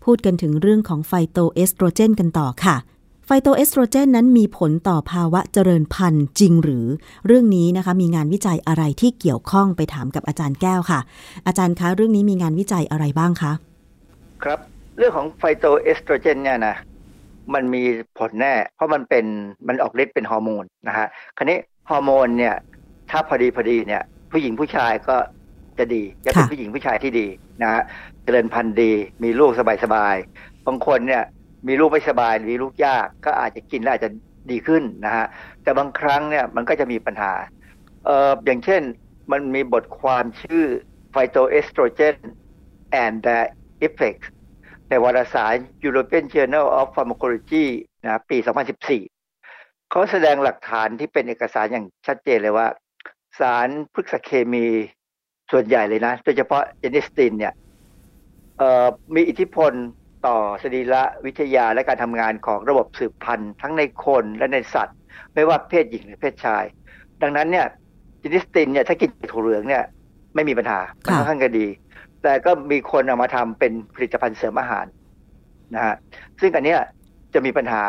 [0.05, 2.75] พูดกันถึงเรื่องของไฟโตเอสโตรเจนกันต่อค่ะ
[3.25, 6.85] ไฟโตเอสโตรเจนนั้นมีผลต่อภาวะเจริญพันธุ์จริงหรือ
[7.25, 10.99] เรื่องนี้นะคะมีงานวิจัยอะไรที่เกี่ยวข้องไปถามกับอาจารย์แก้วค่ะ
[11.47, 13.51] อาจารย์คะเรื่องนี้มีงานวิจัยอะไรบ้างคะ
[14.43, 14.59] ครับ
[14.97, 16.75] เรื่องของไฟโตเอสโตรเจนเนี่ยนะ
[17.53, 17.83] มันมี
[18.17, 19.25] ผลแน่ เพราะมันเป็น
[19.67, 21.57] มันออกฤทธิ์เป็นฮอร์โมนนะฮะ คราวนี้
[21.89, 22.55] ฮอร์โมนเนี่ย
[23.11, 25.17] ถ้าพอดีพอดีเนี่ย ผู้หญิงผู้ชายก็
[25.77, 27.27] จะดี จะเป็นค่ะผู้หญิงผู้ชายที่ดี
[27.63, 27.83] นะฮะ
[28.23, 28.91] เจริญพันธุ์ดี
[29.23, 29.51] มีลูก
[29.83, 31.23] สบายๆบางคนเนี่ย
[31.67, 34.11] มีลูกไม่สบายหรือมีลูกยากก็อาจจะกินแล้วอาจจะ
[34.51, 35.25] ดีขึ้นนะฮะ
[35.63, 37.33] แต่บางครั้งเนี่ยมันก็จะมีปัญหา
[38.05, 38.81] เอ่ออย่างเช่น
[39.31, 40.65] มันมีบทความชื่อ
[41.13, 42.15] Phytoestrogen
[43.03, 43.45] and their
[43.87, 44.27] Effects
[44.89, 45.55] ในวารสาร
[45.85, 47.65] European Journal of Pharmacology
[48.03, 48.37] นะปี
[49.13, 52.67] 2014 เขาแสดงหลักฐานที่เป็นเอกสารอย่างชัดเจนเลยว่า
[53.39, 54.67] สารพฤกษเคมี
[55.51, 57.53] ส่วนใหญ่เลยนะ โดยเฉพาะเจนิสตินเนี่ย
[58.57, 59.73] เอ่อมีอิทธิพล
[60.27, 64.97] ต่อสรีระวิทยาและการทำงานของระบบสืบพันธุ์ทั้งในคนและในสัตว์
[65.33, 66.63] ไม่ว่าเพศหญิงหรือเพศชาย
[67.21, 67.65] ดังนั้นเนี่ย
[68.19, 69.83] เจนิสตินเนี่ยถ้ากินถั่วเหลืองเนี่ย
[70.35, 71.67] ไม่มีปัญหามันค่ะค่อนข้างจะดี
[72.23, 74.85] แต่ก็มีคนเอามาทำเป็นผลิตภัณฑ์เสริมอาหาร
[75.75, 75.95] นะฮะ
[76.39, 76.79] ซึ่งอันเนี้ย
[77.33, 77.83] จะมีปัญหา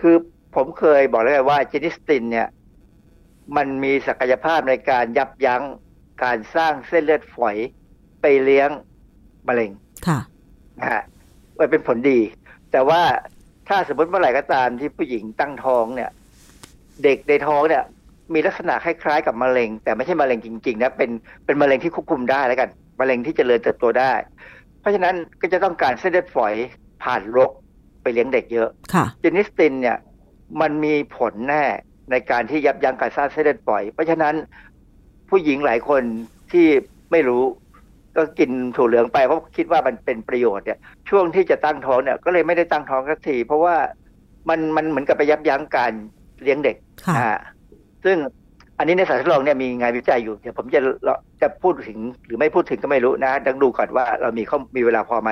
[0.00, 0.14] คือ
[0.56, 2.48] ผมเคยบอกแล้วไงว่าเจนิสตินเนี่ย
[3.56, 5.62] มันมีศักยภาพในการยับยั้ง
[6.24, 7.56] การสร้างเส้นเลือดฝอย
[8.20, 8.70] ไปเลี้ยง
[9.48, 9.70] มะเร็ง
[10.06, 10.18] ค่ะ
[10.78, 11.02] นะฮะ
[11.58, 12.20] มันเป็นผลดี
[12.72, 13.02] แต่ว่า
[13.68, 16.10] ถ้าสมมติเมื่อไหร่ก็ตามที่ผู้หญิงตั้งท้องเนี่ย
[17.04, 17.84] เด็กในท้องเนี่ย
[18.34, 21.10] มีลักษณะคล้ายๆกับมะเร็ง แต่ไม่ใช่มะเร็งจริงๆนะเป็น
[21.44, 22.68] เป็นมะเร็งที่ควบคุมได้แล้วกัน
[23.00, 24.12] มะเร็งที่จเจริญเติบโตได้
[24.80, 26.54] เพราะฉะนั้นก็จะต้องการเส้นเลือดฝอย
[27.02, 27.50] ผ่านรก
[28.02, 29.98] ไปเลี้ยงเด็กเยอะค่ะเจนิสตินเนี่ย
[30.60, 31.64] มันมีผลแน่
[32.10, 34.34] ในการที่ยับยั้งการสร้างเส้นเลือดฝอย เพราะฉะนั้น
[35.30, 36.02] ผู้หญิงหลายคน
[36.52, 36.66] ที่
[37.12, 37.42] ไม่รู้
[38.16, 40.78] ก็กินถั่วเหลืองไปเพราะคิดว่ามันเป็นประโยชน์เนี่ย
[41.10, 43.76] ช่วงที่จะตั้งท้องเนี่ยก็เลยไม่ได้ตั้งท้องสักทีเพราะว่า
[44.48, 45.92] มันมันเหมือนกับไปยับยั้งการ
[46.42, 47.40] เลี้ยงเด็กค่ะนะฮะ
[48.04, 48.16] ซึ่ง
[48.78, 50.80] อันนี้ในสัตว์ทดลองเนี่ยมีงานวิจัยอยู่เดี๋ยวผมจะ
[51.42, 55.30] จะพูดถึงหรือไม่พูดถึงก็ไม่รู้นะต้องดูก่อนว่าเรามีข้อมีเวลาพอไหม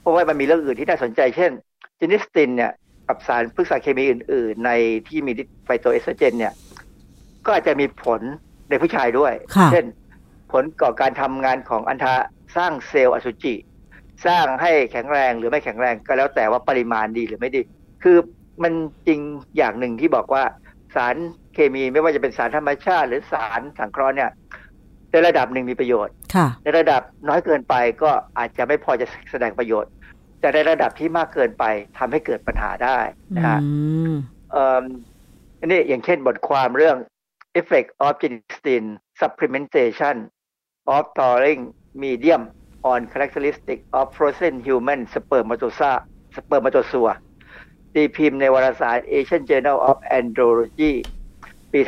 [0.00, 1.50] เพราะว่ามันมีเรื่องอื่นที่น่าสนใจเช่น
[1.98, 2.72] genistein เนี่ย
[3.08, 4.70] กับสารพฤกษเคมีอื่น ๆ ใน
[5.08, 6.52] ที่มีฤทธิ์ไฟโตเอสโตรเจน เนี่ย
[7.46, 8.20] ก็อาจจะมีผล
[8.70, 9.84] ในผู้ชายด้วยค่ะเช่น
[10.52, 12.14] ผลก่อการทำงานของอัณฑะ
[12.56, 13.54] สร้างเซลล์อสุจิ
[14.26, 17.62] สร้างให้แข็งแรงหรือไม่แข็งแรงก็แล้วแต่ว่าปริมาณดีหรือไม่ดี
[18.02, 18.16] คือ
[18.62, 18.72] มัน
[19.06, 19.20] จริง
[19.56, 20.42] อย่างหนึ่งที่บอกว่า
[20.94, 21.16] สาร
[21.54, 24.30] เคมีไม่ว่าจะเป็นสารธรรมชาติ หรือสารสังเคราะห์เนี่ย
[25.10, 29.90] ในระดับหนึ่งมีประโยชน์ค่ะในระดับน้อยเกินไปก็อาจจะไม่พอจะแสดงประโยชน์
[30.44, 31.64] แต่ในระดับที่มากเกินไป
[31.98, 32.98] ทำให้เกิดปัญหาได้
[33.36, 33.70] นะฮะอื
[34.12, 34.14] ม
[34.52, 34.84] เอิ่ม
[35.58, 36.96] อันนี้อย่างเช่นบทความเรื่อง
[37.60, 38.84] effect of genistein
[39.20, 40.16] supplementation
[40.94, 41.60] of thawing
[42.02, 42.42] medium
[42.92, 45.92] on characteristic of frozen human spermatozoa
[46.36, 47.14] spermatozoa
[47.94, 50.92] ตีพิมพ์ในวารสาร Asian Journal of Andrology
[51.72, 51.80] ปี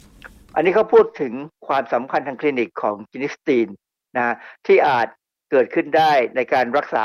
[0.00, 1.32] 2010 อันนี้เขาพูดถึง
[1.66, 3.68] ความสำคัญทางคลินิกของจินิสตีน
[4.16, 4.36] นะ
[4.66, 5.08] ที่อาจ
[5.50, 7.02] เกิดขึ้นได้ในการรักษา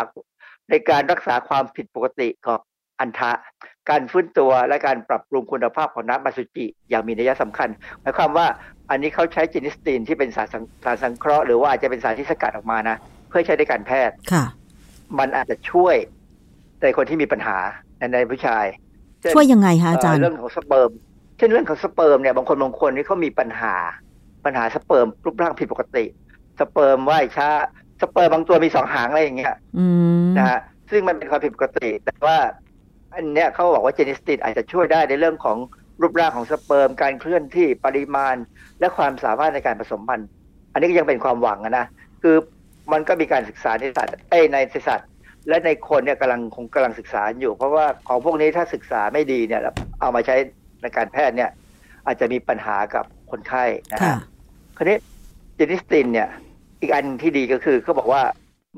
[0.70, 2.60] ในการรักษาความผิดปกติของ
[3.00, 3.32] อันทะ
[3.90, 7.70] การฟื้นตัวและการปรับปรุงคุณภาพของน้ำอสุจิอย่างมีนัยสำคัญ
[8.02, 8.48] หมายความว่า
[8.90, 12.98] อันนี้เขาใช้จินิสตีนที่เป็นสารสังสารสังเคราะห์หรือว่าอาจจะเป็นสารที่สกัดออกมานะ
[13.30, 14.44] เพื่อใช้ในการแพทย์ค่ะ
[15.20, 15.96] มันอาจจะช่วย
[16.82, 17.58] ในคนที่มีปัญหา
[17.98, 18.66] ในในผู้ชาย
[19.22, 20.92] เช่นช่วยยังไงคะอาจารย์เรื่องของสเปิร์ม
[21.38, 23.76] เช่นเรื่องของสเปิร์มเนี่ยบางคนบางคนนี่เขามีปัญหา
[24.46, 26.06] ปัญหาสเปิร์มรูปร่างผิดปกติ
[26.60, 27.56] สเปิร์มว่ายช้าส
[28.12, 29.86] เปิร์มบางตัวมีสองหางอะไรอย่างเงี้ยอื
[30.26, 30.60] มนะฮะ
[30.92, 32.38] ซึ่งมันเป็นความผิดปกติ แต่ว่า
[33.16, 35.58] อันเนี้ยเขาบอกว่า genistein อาจจะช่วยได้ในเรื่องของ
[36.02, 38.36] รูปร่างของสเปิร์ม การเคลื่อนที่ปริมาณ
[38.80, 40.30] และความสามารถในการผสมพันธุ์
[40.74, 41.86] อันนี้ก็ยังเป็นความหวังอะนะ
[42.22, 42.36] คือ
[42.92, 45.10] มันก็มีการศึกษาในสัตว์เอ้ยในสัตว์
[45.50, 50.36] และในคนเนี่ยกำลังคงกำลังศึกษาอยู่ เพราะว่าของพวกนี้ถ้าศึกษาไม่ดีเนี่ยแล้วเอามาใช้
[50.82, 51.50] ในการแพทย์เนี่ย
[52.06, 54.20] อาจจะมีปัญหากับคนไข้นะค่ะฮะ
[54.78, 54.98] คราวนี้
[55.56, 56.30] เจนิสตินเนี่ย
[56.86, 58.24] อีกอันที่ดีก็คือเขาบอกว่า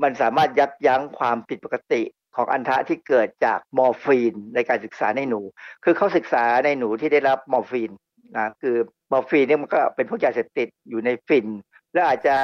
[0.02, 2.02] มันสามารถยับยั้งความผิดปกติ
[2.36, 5.40] ของอันทะที่เกิดจากมอร์ฟีนในการศึกษาในหนู
[5.84, 7.90] คือเขาศึกษาในหนูที่ได้รับมอร์ฟีน
[8.36, 8.76] นะคือ
[9.12, 11.46] มอร์ฟีนเนี่ยมันก็เป็นพวกยาเสพติดอยู่ในฟิน
[11.92, 12.36] แล้วอาจจะ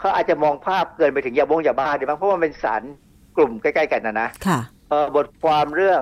[0.00, 2.82] เขาอาจจะมองภาพเกินไปถึงยาบงยาบ้าด้วยมั้งเพราะว่ามันเป็นสาร
[3.36, 6.00] กลุ่มใกล้ๆกันนะนะค่ะเอ่อบทความเรื่อง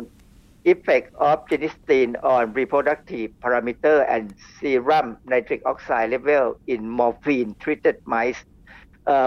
[0.72, 4.24] effect of genistein on reproductive parameter and
[4.56, 8.57] serum nitric oxide level in morphine treated mice เอ่อ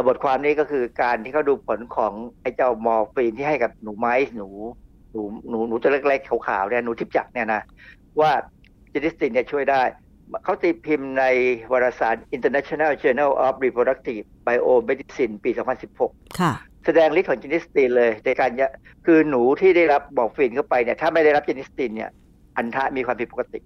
[0.08, 4.50] บทความนี้ก็คือการที่เขาดูผลของไอ้เจ้ามอร์ฟีนที่ให้กับหนูไม้หนู
[5.12, 7.62] หนูหนูหนูตัวเล็กๆขาวๆเนี่ยหนูถีบจักรเนี่ยนะ
[8.20, 8.32] ว่า
[8.90, 9.82] genistein เนี่ยช่วยได้
[10.44, 11.24] เขาตีพิมพ์ใน
[11.72, 15.52] วารสาร International Journal of Reproductive Biomedicine ปี
[15.96, 16.54] 2016 ค่ะ
[16.86, 18.72] แสดงฤทธิ์ของ genistein เลยในการยะ
[19.06, 22.10] คือหนูที่ได้รับมอร์ฟีนเข้าไปเนี่ยถ้าไม่ได้รับ genistein เนี่ย
[22.58, 23.60] อัณฑะมีความผิดปกติ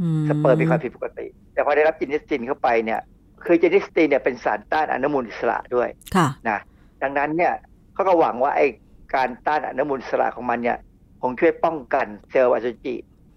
[0.00, 3.00] อืมสเปิร์มมีความผิดปกติ แต่พอได้รับ genistein เข้าไปเนี่ย
[3.46, 6.58] คือ genistein เนี่ยเป็นสารต้านอนุมูลอิสระด้วยค่ะนะ
[7.02, 7.52] ดังนั้นเนี่ย
[7.94, 8.66] เขาก็หวังว่าไอ้
[9.14, 10.78] การต้านอนุมูลอิสระของมันเนี่ย
[11.22, 12.94] คงช่วยป้องกันเซลล์อสุจิ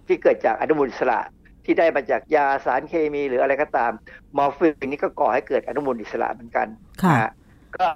[0.08, 1.20] ที่เกิดจากอนุมูลอิสระ
[1.66, 3.92] ที่ได้มาจากยาสารเคมีหรืออะไรก็ตาม
[4.38, 6.68] มอร์ฟีนนี่ก็ก่อให้เกิดอนุมูลอิสระเหมือนกัน
[7.04, 7.32] ค่ะนะฮะ
[7.78, 7.88] ก็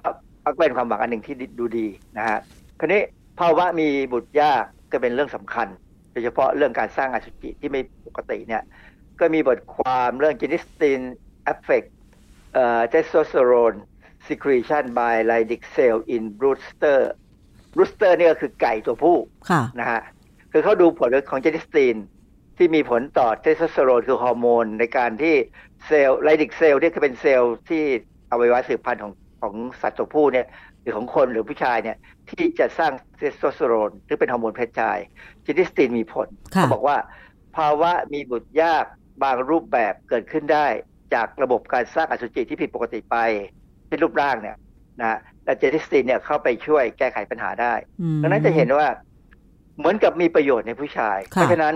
[0.44, 1.86] ก็เป็นความหวังอันหนึ่งที่ดูดี
[2.16, 2.38] นะฮะ
[2.80, 3.02] คราวนี้
[3.40, 5.68] ภาวะมีบุตรยากก็เป็นเรื่องสำคัญ
[6.12, 8.62] โดยเฉพาะเรื่องการสร้างอสุจิที่ไม่ปกติเนี่ย
[9.20, 11.00] ก็มีบทความเรื่อง genistein
[11.52, 11.95] affect เอ่อ
[12.92, 13.78] testosterone
[14.28, 16.98] secretion by Leydig cell in rooster
[17.78, 19.18] rooster นี่ก็คือไก่ตัวผู้
[19.50, 20.00] ค่ะนะฮะ
[20.52, 21.96] คือเขาดูผลของ genistein
[22.56, 25.34] ที่มีผลต่อเทสโทสเตอโรนคือฮอร์โมน ในการที่
[25.86, 27.82] เซลล์ Leydig cell เนี่ยคือเป็นเซลล์ที่
[28.30, 30.46] อวัยวะสืบพันธุ์ของของสัตว์ตัวผู้เนี่ย
[30.80, 31.96] หรือของคนหรือผู้ชายเนี่ย
[32.30, 34.98] ที่จะสร้างเทสโทสเตอโรนหรือเป็นฮอร์โมนเพศชาย
[35.42, 36.96] เจนิสตีนมีผลค่ะเขาบอกว่า
[37.56, 38.84] ภาวะมีบุตรยาก
[39.22, 40.66] บางรูปแบบเกิดขึ้นได้
[41.14, 43.16] จากระบบการสร้างอสุจิที่ผิดปกติไป
[43.88, 44.56] เป็นรูปร่างเนี่ย
[45.00, 48.86] นะและเจนิสตีนเนี่ยเข้าไปช่วยแก้ไขปัญหาได้อืมดังนั้นจะเห็นว่า
[49.78, 51.74] เหมือนกับมีประโยชน์ในผู้ชายค่ะเพราะฉะนั้น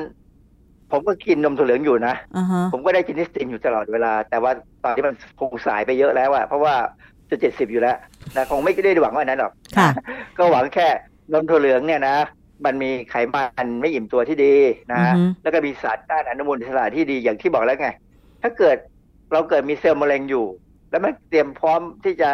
[0.91, 4.53] ผมก็กินนมถั่วเหลืองอยู่นะอ่าฮะผมก็ได้กินนิสตินอยู่ตลอดเวลา แต่ว่า
[4.83, 6.75] ตอนนี้มันคงสายไปเยอะแล้วอะเพราะว่า
[7.31, 7.97] จะเจ็ดสิบอยู่แล้ว
[8.37, 9.89] นะคงไม่ได้หวังว่านั้นหรอกค่ะ
[10.39, 10.89] ก็หวังแค่
[11.33, 12.17] นมถั่วเหลืองเนี่ยนะ
[12.65, 14.55] มันมีไขมันไม่อิ่มตัวที่ดี
[14.93, 17.91] นะฮะอือฮึแล้วก็มีสารต้านอนุมูลอิสระที่ดีอย่างที่บอกแล้วไง
[18.43, 18.77] ถ้าเกิด
[19.33, 20.47] เราเกิดมีเซลล์มะเร็งอยู่
[20.91, 22.31] แล้วมันเตรียมพร้อมที่จะ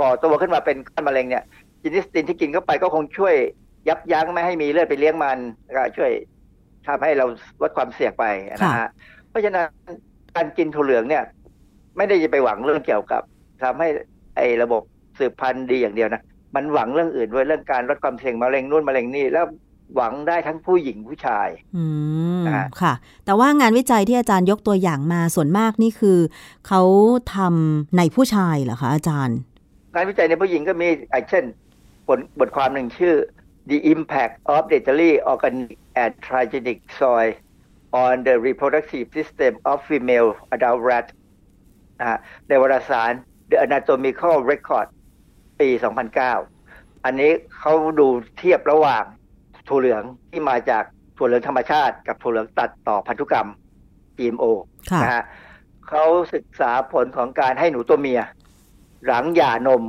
[0.00, 1.44] ก่อตัวขึ้นมาเป็นก้อนมะเร็งเนี่ย
[1.82, 3.34] จินิสตินที่กินเข้าไปก็คงช่วย
[3.88, 6.10] ยับยั้งไม่ให้มีเลือดไปเลี้ยงมันแล้วก็ช่วย
[6.86, 7.26] ทำให้เรา
[7.62, 8.90] ลดความเสี่ยงไปนะฮะ
[9.30, 9.66] เพราะฉะนั้น
[10.36, 11.24] การกินถั่วเหลืองเนี่ย
[11.96, 13.22] ไม่ได้จะไปหวังเรื่องเกี่ยวกับ
[13.62, 13.88] ทำให้
[14.36, 14.82] ไอ้ระบบ
[15.18, 16.22] สืบพันธุ์ดีอย่างเดียวนะ
[16.54, 19.46] มันหวังเรื่องอื่นด้วยเรื่องการลดความเสี่ยงมะเร็งนู่นมะเร็งนี่แล้ว
[19.94, 21.84] หวังได้ทั้งผู้หญิงผู้ชาย อื
[22.40, 22.92] มนะฮะค่ะ
[23.24, 26.18] แต่ว่างานวิจัยที่อาจารย์ยกตัวอย่างมาส่วนมากนี่คือ
[26.66, 26.82] เขา
[27.34, 29.38] ทำในผู้ชายเหรอคะอาจารย์
[29.94, 31.44] งานวิจัยในผู้หญิงก็มีอย่างเช่น
[32.08, 33.14] บทบทความหนึ่งชื่อ
[33.70, 37.24] The Impact of Dietary Organic and Transgenic Soy
[38.04, 41.06] on the Reproductive System of Female Adult Rat
[42.00, 42.18] นะฮะ
[42.48, 43.12] ในวารสาร
[43.50, 44.88] The Anatomical Record
[45.60, 45.68] ปี
[46.36, 49.04] 2009 อันนี้เขาดูเทียบระหว่าง
[49.70, 50.84] ถั่วเหลืองที่มาจาก
[51.18, 53.48] ถั่วเหลืองธรรมชาติ กับถั่วเหลืองตัดต่อพันธุกรรม
[54.16, 54.44] GMO
[54.90, 55.24] ค่ะนะฮะ
[55.88, 56.04] เขา
[56.34, 58.20] ศึกษาผลของการให้หนูตัวเมีย
[59.06, 59.82] หลังหย่านม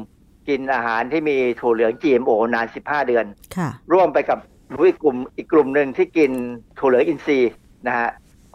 [0.50, 3.26] กินอาหารที่มีถั่วเหลือง GMO นาน 15 เดือน
[3.58, 6.32] ค่ะร่วมไปกับหนูอีกกลุ่มอีกกลุ่มหนึ่งที่กิน
[6.80, 7.52] ถั่วเหลืองอินทรีย์
[7.88, 8.10] นะฮะ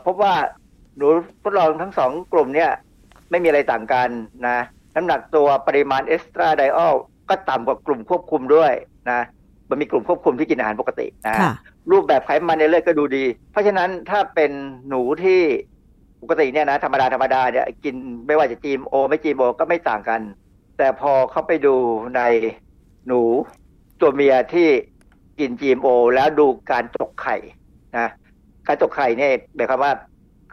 [0.05, 0.35] พบว่า
[0.97, 1.07] หนู
[1.43, 2.71] ทดลองทั้งสองกลุ่มเนี่ย
[3.31, 4.09] ไม่มีอะไรต่างกัน
[4.47, 4.59] นะ
[4.95, 6.95] น้ำหนักตัวปริมาณเอสตราไดออล
[7.29, 8.73] ก็ต่ำกว่ากลุ่มควบคุมด้วย
[9.11, 9.21] นะ
[9.71, 11.53] มันมีกลุ่มควบคุมที่กินอาหารปกตินะฮะค่ะ
[11.91, 14.51] รูปแบบไขมันในเลือดก็ดูดี เพราะฉะนั้นถ้าเป็น
[14.89, 15.41] หนูที่
[16.23, 17.95] ปกติเนี่ยนะธรรมดาธรรมดาเนี่ยกิน
[18.27, 20.21] ไม่ว่าจะ GMO ไม่ GMO ก็ไม่ต่างกัน
[20.79, 21.75] แต่พอเขาไปดู
[22.17, 22.23] ใน
[23.07, 23.21] หนู
[24.01, 24.69] ตัวเมียที่
[25.39, 27.37] กิน GMO แล้วดูการตกไข่
[27.99, 28.09] นะ
[28.67, 29.93] การตกไข่เนี่ยหมายความว่า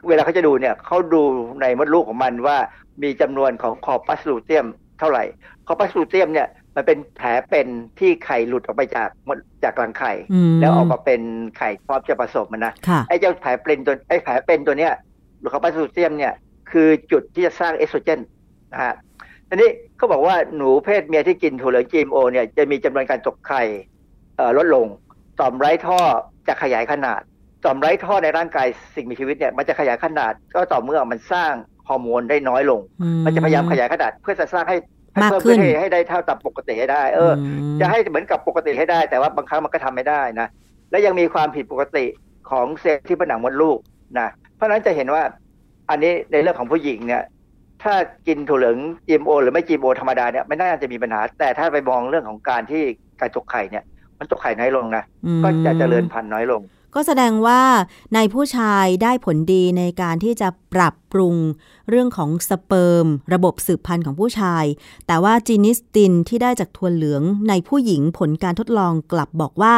[0.07, 1.21] เวลาเขาจะดูเนี่ยเขาดู
[1.61, 2.57] ในมดลูกของมันว่า
[3.03, 4.65] มีจำนวนของ corpus luteum
[4.99, 5.23] เท่าไหร่
[5.67, 7.67] corpus luteum เนี่ย มันเป็นแผลเป็น
[7.99, 11.21] ที่ไข่หลุดออกไปจากมดจากรังไข่อืมแล้วออกมาเป็น
[11.57, 14.93] ไข่พร้อมจะผสมมันนะค่ะไอ้เจ้าแผลเป็นตัวไอ้แผลเป็นตัวเนี้ย
[15.39, 16.33] หรือ corpus luteum เนี่ย
[16.71, 18.19] คือจุดที่จะสร้างเอสโตรเจน
[18.73, 18.93] นะฮะ
[19.49, 23.61] ทีนี้เขาบอกว่าหนูเพศเมียที่กินถั่วเหลือง GMO เนี่ยจะมีจำนวนการตกไข่
[24.37, 24.87] เอ่อลดลง
[25.39, 25.99] ต่อมไร้ท่อ
[26.47, 27.21] จะขยายขนาด
[27.65, 31.53] ต่อมไร้ท่อในร่างกายสิ่งมีชีวิตเนี่ยมันจะขยายขนาด ก็ต่อเมื่อมันสร้าง
[31.87, 37.41] ฮอร์โมนได้น้อยลงอืมันจะพยายามขยายขนาดเพื่อจะสร้างให้ให้ มากเพิ่มขึ้ขึ้นนให้ให้ได้เท่าตามปกติให้ได้ เอออ
[37.73, 40.47] มจะให้เหมือนกับปกติให้ได้ แต่ว่าบางครั้งมันก็ทำไม่ได้นะ
[40.91, 42.05] และยังมีความผิดปกติ
[42.49, 43.77] ของเซลล์ที่ผนังมดลูก
[44.19, 45.23] นะ เพราะฉะนั้นจะเห็นว่า
[45.89, 47.23] อันนี้ในเรื่องของผู้หญิงเนี่ย
[47.83, 47.93] ถ้า
[48.27, 52.83] กินถั่วเหลือง GMO หรือไม่ GMO ธรรมดาเนี่ยไม่น่าจะมีปัญหา แต่ถ้าไปมองเรื่องของการที่
[53.19, 53.83] การตกไข่เนี่ย
[54.19, 56.61] มันตกไข่น้อยลงนะอืมก็จะเจริญพันธุ์น้อยลง
[56.95, 57.61] ก็แสดงว่า
[58.15, 61.35] ในผู้ชายได้ผลดีในการที่จะปรับปรุง
[61.89, 64.65] เรื่องของสเปิร์ม ระบบสืบพันธุ์ของผู้ชาย
[65.07, 69.75] แต่ว่าจีนิสตินที่ได้จากถั่วเหลืองในผู้หญิงผลการทดลองกลับบอกว่า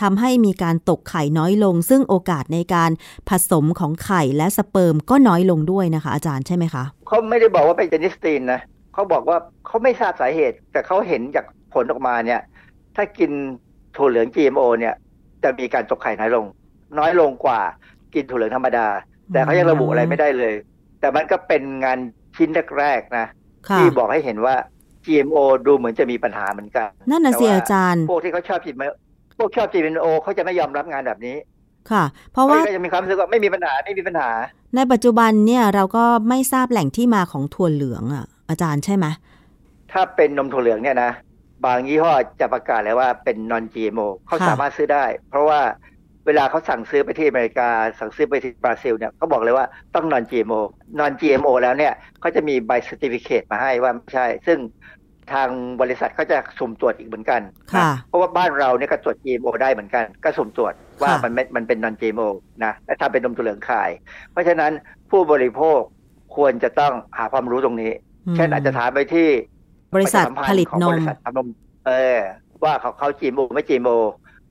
[0.00, 2.90] ทำให้มีการตกไข่น้อยลง ซึ่งโอกาสในการ
[3.28, 8.60] ผสมของไข่และสเปิร์มก็น้อยลงด้วยนะคะ อาจารย์ใช่ไหมคะเขาไม่ได้บอกว่าเป็นเจนิสตีนนะ
[8.94, 11.44] เขาบอกว่าเขาไม่ทราบสาเหตุ แต่เขาเห็นจาก
[11.74, 12.40] ผลออกมาเนี่ย
[12.96, 13.30] ถ้ากิน
[13.96, 14.94] ถั่วเหลือง GMO เนี่ย
[15.46, 16.44] จะมีการตกไข่น้อยลง
[16.98, 17.60] น้อยลงกว่า
[18.14, 18.86] กินถั่วเหลืองธรรมดา
[19.32, 20.54] แต่เขายังระบุอะไรไม่ได้เลย
[21.00, 21.98] แต่มันก็เป็นงาน
[22.36, 23.26] ชิ้นแรกๆนะ
[23.68, 24.54] ค่ะที่บอกให้เห็นว่า
[25.04, 28.88] GMO ดูเหมือนจะมีปัญหาเหมือนกัน นั่นน่ะสิแต่ว่อาจารย์ พวกที่เขาชอบ GMO
[29.38, 31.36] พวกชอบ GMO เขาจะไม่ยอมรับงานแบบนี้
[31.90, 34.30] ค่ะ เพราะว่าเขาก็จะมีความรู้สึกว่าไม่มีปัญหาไม่มีปัญหา
[34.76, 39.06] ในปัจจุบันเนี่ยเราก็ไม่ทราบแหล่งที่มาของถั่วเหลืองอะอาจารย์ใช่ไหม
[39.92, 41.10] ถ้าเป็นนมถั่วเหลืองเนี่ยนะ
[41.64, 45.60] บางยี่ห้อจะประกาศเลยว่าเป็น non GMO เขาสามารถซื้อได้ เพราะว่า
[46.26, 50.60] เวลาเขาสั่งซื้อไปที่อเมริกา สั่งซื้อไปที่บราซิลเนี่ยเขาบอกเลยว่าต้อง non GMO
[51.00, 54.58] non GMO แล้วเนี่ยเขาจะมีใบ certificate มาให้ว่าไม่ใช่ ซึ่ง
[55.32, 55.48] ทาง
[55.80, 57.40] บริษัทเขาจะสุ่มตรวจอีกเหมือนกัน
[57.72, 62.28] ค่ะนะเพราะว่าบ้านเราเนี่ยก็ตรวจ GMO ได้เหมือนกัน ก็สุ่มตรวจว่าค่ะมันไม่มันเป็น non GMO
[62.64, 63.90] นะและถ้าเป็นนมถั่วเหลืองขาย
[64.32, 64.72] เพราะฉะนั้น
[65.10, 65.80] ผู้บริโภค
[66.36, 67.92] ควรจะต้องหาความรู้ตรงนี้
[68.36, 69.28] เช่นอาจจะถามไปที่
[69.96, 71.46] บริษัทประชาสัมพันธ์ผลิตของนบมริษัททำนม
[71.86, 72.18] เออ
[72.64, 73.88] ว่าเขาเขาจีโมไม่จีโม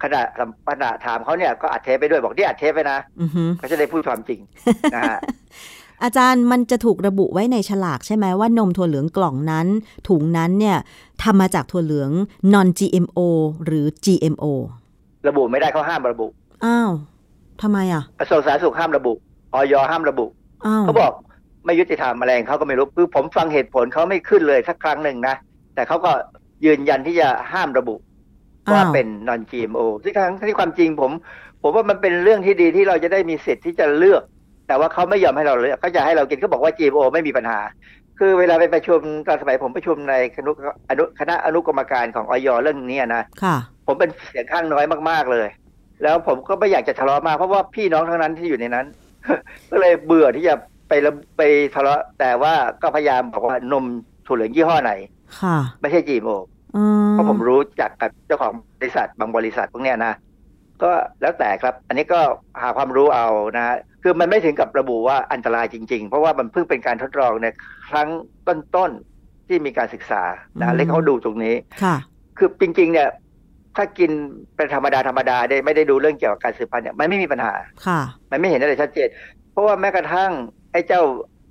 [0.04, 0.22] ขณะ
[0.70, 4.40] ขณะถามเขาเนี่ยก็อัดเทปไปด้วยบอกที่อัดเทปไปนะอือฮึเขาจะได้พูดความจริง
[4.96, 5.20] นะฮะ
[6.04, 9.68] อาจารย์มันจะถูกระบุไว้ในฉลากใช่ไหมว่านมถั่วเหลืองกล่องนั้น
[10.08, 10.78] ถุงนั้นเนี่ย
[11.24, 12.12] ทำมาจากถั่วเหลือง
[12.54, 13.20] non GMO
[13.66, 14.46] หรือ GMO
[15.28, 16.28] ระบุไม่ได้เขาห้ามระบุ
[16.66, 16.92] อ้าว
[17.62, 19.14] ทำไมอะกระทรวงสาธารณสุขห้ามระบุ
[19.54, 20.26] ออยห้ามระบุ
[20.66, 21.14] อ้าวเขาบอก
[21.66, 25.36] ไม่ยุติธรรมอะไรของเขาก็ไม่รู้คือผมฟังเหตุผลเขาไม่ขึ้นเลยสักครั้งหนึ่งนะ
[25.76, 26.12] แต่เขาก็
[26.66, 27.96] ยืนยันที่จะห้ามระบุ
[28.72, 31.12] ว่าอ้าวเป็น non GMO ซึ่งทั้งที่ความจริงผม
[31.62, 34.24] ผมว่ามันเป็นเรื่องที่ดีที่เราจะได้มีสิทธิ์ที่จะเลือก
[34.68, 37.60] แต่ว่าเขาไม่ยอมให้เราเลือกเขาจะให้เรากินเขาบอกว่า GMO ไม่มีปัญหา
[38.20, 40.52] คือเวลาไปประชุมตอนสมัยผมประชุมในคณะ
[40.90, 43.56] อนุคณะอนุกรรมการของอยเรื่องนี้นะค่ะ
[43.88, 45.48] ผมเป็นเสียงข้างน้อยมากๆเลย
[46.04, 48.86] แล้วผมก็ไม่อยากจะทะเลาะมากเพราะว่าพี่น้องทั้งนั้นที่อยู่ในนั้น
[49.72, 50.56] ก็เลยเบื่อที่จะ
[50.88, 51.42] ไประไป
[51.76, 53.86] ทะเลาะแต่ว่าก็พยายามบอกว่านม
[54.26, 54.94] ถั่วเหลืองยี่ห้อไหน
[55.42, 56.38] ค่ะ ไม่ใช่ GMO
[56.76, 60.14] อืมเพราะผมรู้จักกับเจ้าของบริษัทบางบริษัทพวกเนี้ยนะ
[60.84, 62.20] ก็แล้วแต่ครับ อันนี้ก็
[62.62, 63.28] หาความรู้เอา
[63.58, 67.48] นะฮะคือมันไม่ถึงกับระบุว่าอันตรายจริง ๆ เพราะว่ามันเพิ่งเป็นการทดลองใน
[67.90, 68.10] ครั้ง
[68.48, 70.24] ต้นๆที่มีการศึกษา
[70.60, 71.96] นะแล้วเขาดูตรงนี้ค่ะ
[72.38, 73.10] คือจริง ๆ เนี่ย
[73.76, 74.12] ถ้ากิน
[74.56, 77.54] เป็นธรรมดาธรรมดาได้ไม่ได้ดูเรื่องเกี่ยวกับการสืบพันธุ์เนี่ยมันไม่มีปัญหา
[77.86, 78.00] ค่ะ
[78.32, 79.08] มันไม่เห็นอะไรชัดเจน
[79.52, 80.32] เพราะว่าแม้กระทั่ง
[80.76, 81.04] ไอ้เจ้า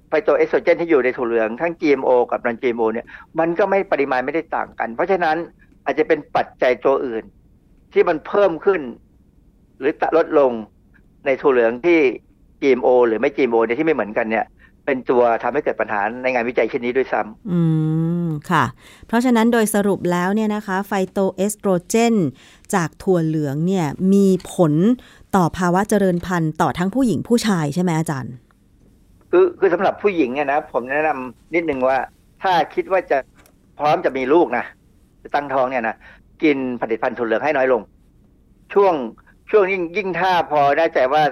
[0.08, 3.06] ไฟโตเอสโตรเจนที่อยู่ในถั่วเหลืองทั้ง GMO กับนัน GMO เนี่ย
[3.38, 5.36] มันก็ไม่ปริมาณไม่ได้ต่างกัน เพราะฉะนั้น
[5.84, 7.24] อาจจะเป็นปัจจัยตัวอื่น
[7.92, 8.80] ที่มันเพิ่มขึ้น
[9.78, 10.52] หรือลดลง
[11.26, 11.98] ในถั่วเหลืองที่
[12.60, 14.44] GMO หรือไม่ GMO เนี่ยที่ไม่เหมือนกันเนี่ย
[14.86, 17.60] เป็นตัวทำให้เกิดปัญหาในงานวิจัยเช่นนี้ด้วยซ้ำอื
[18.26, 18.64] ม ค่ะ
[19.06, 22.14] เพราะฉะนั้นโดยสรุปแล้วเนี่ยนะคะ ไฟโตเอสโตรเจน
[22.74, 24.72] จากถั่วเหลืองเนี่ยมีผล
[25.36, 28.34] ต่อภาวะเจริญพันธุ์ต่อทั้งผู้หญิงผู้ชายใช่ไหมอาจารย์
[29.36, 31.98] คือคือสำหรับผู้หญิงเนี่ยนะผมแนะนำนิดนึงว่า
[32.42, 33.18] ถ้าคิดว่าจะ
[33.78, 34.64] พร้อมจะมีลูกนะ
[35.22, 35.96] จะตั้งท้องเนี่ยนะ
[36.42, 37.82] กินผลิตภัณฑ์ถั่วเหลืองให้น้อยลง
[38.74, 38.94] ช่วง
[39.50, 41.22] ช่วงยิ่งยิ่งถ้าพอได้ใจว่า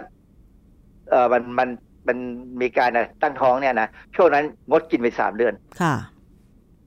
[1.11, 1.69] เออมันมัน
[2.09, 2.17] มัน
[2.61, 2.91] มีการ
[3.23, 5.95] ตั้งท้องเนี่ยนะช่วงนั้นงดกินไปสามเดือนค่ะ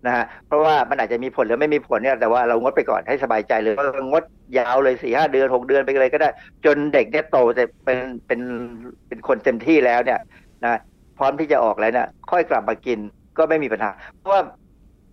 [0.06, 4.24] นะฮะเพราะว่ามันอาจจะมีผลหรือไม่มีผลเนี่ยแต่ว่าเรางดไปก่อนให้สบายใจเลยเรางด
[4.58, 6.30] ยาวเลยสี่ห้าเดือนหกเดือนไปเลยก็ได้
[6.66, 8.40] จนเด็กเนี่ยโตจะเป็นเป็น
[9.08, 10.20] เป็นคนเต็มที่แล้วเนี่ย
[10.66, 10.76] นะ
[11.18, 13.00] พร้อมที่จะออกแล้วเนี่ยค่อยกลับมากิน
[13.38, 14.42] ก็ไม่มีปัญหา เพราะว่า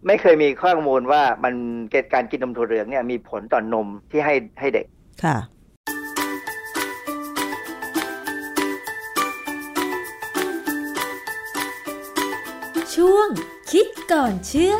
[0.06, 1.54] ไม่เคยมีข้อมูลว่ามัน
[1.90, 4.86] เกิดการกินนมถั่วเหลืองเนี่ยมีผลต่อนนมที่ให้ให้เด็ก
[5.24, 5.36] ค่ะ
[12.94, 13.28] ช่วง
[13.70, 14.76] คิดก่อนเชื่อ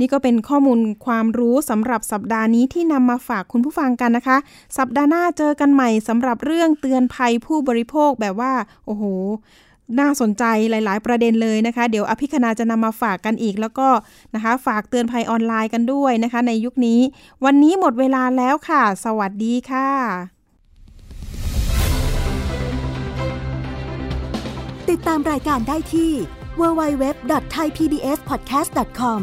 [0.00, 4.36] นี่ก็เป็นข้อมูลความรู้สำหรับสัปดาห์นี้ที่นำมาฝากคุณผู้ฟังกันนะคะ
[4.78, 8.52] สัปดาห์หน้าเจอกันใหม่สำหรับเรื่องเตือนภัยผู้บริโภคแบบว่า
[8.86, 9.04] โอ้โห
[10.00, 13.88] น่าสนใจหลาย ๆ ประเด็นเลยนะคะ เดี๋ยวอภิคณาจะนำมาฝากกันอีก แล้วก็
[14.34, 17.00] นะคะ ฝากเตือนภัยออนไลน์กันด้วยนะคะ ในยุคนี้
[17.44, 19.88] วันนี้หมดเวลาแล้วค่ะ สวัสดีค่ะ
[24.90, 26.12] ติดตามรายการได้ที่
[26.60, 29.22] www.thaipbspodcast.com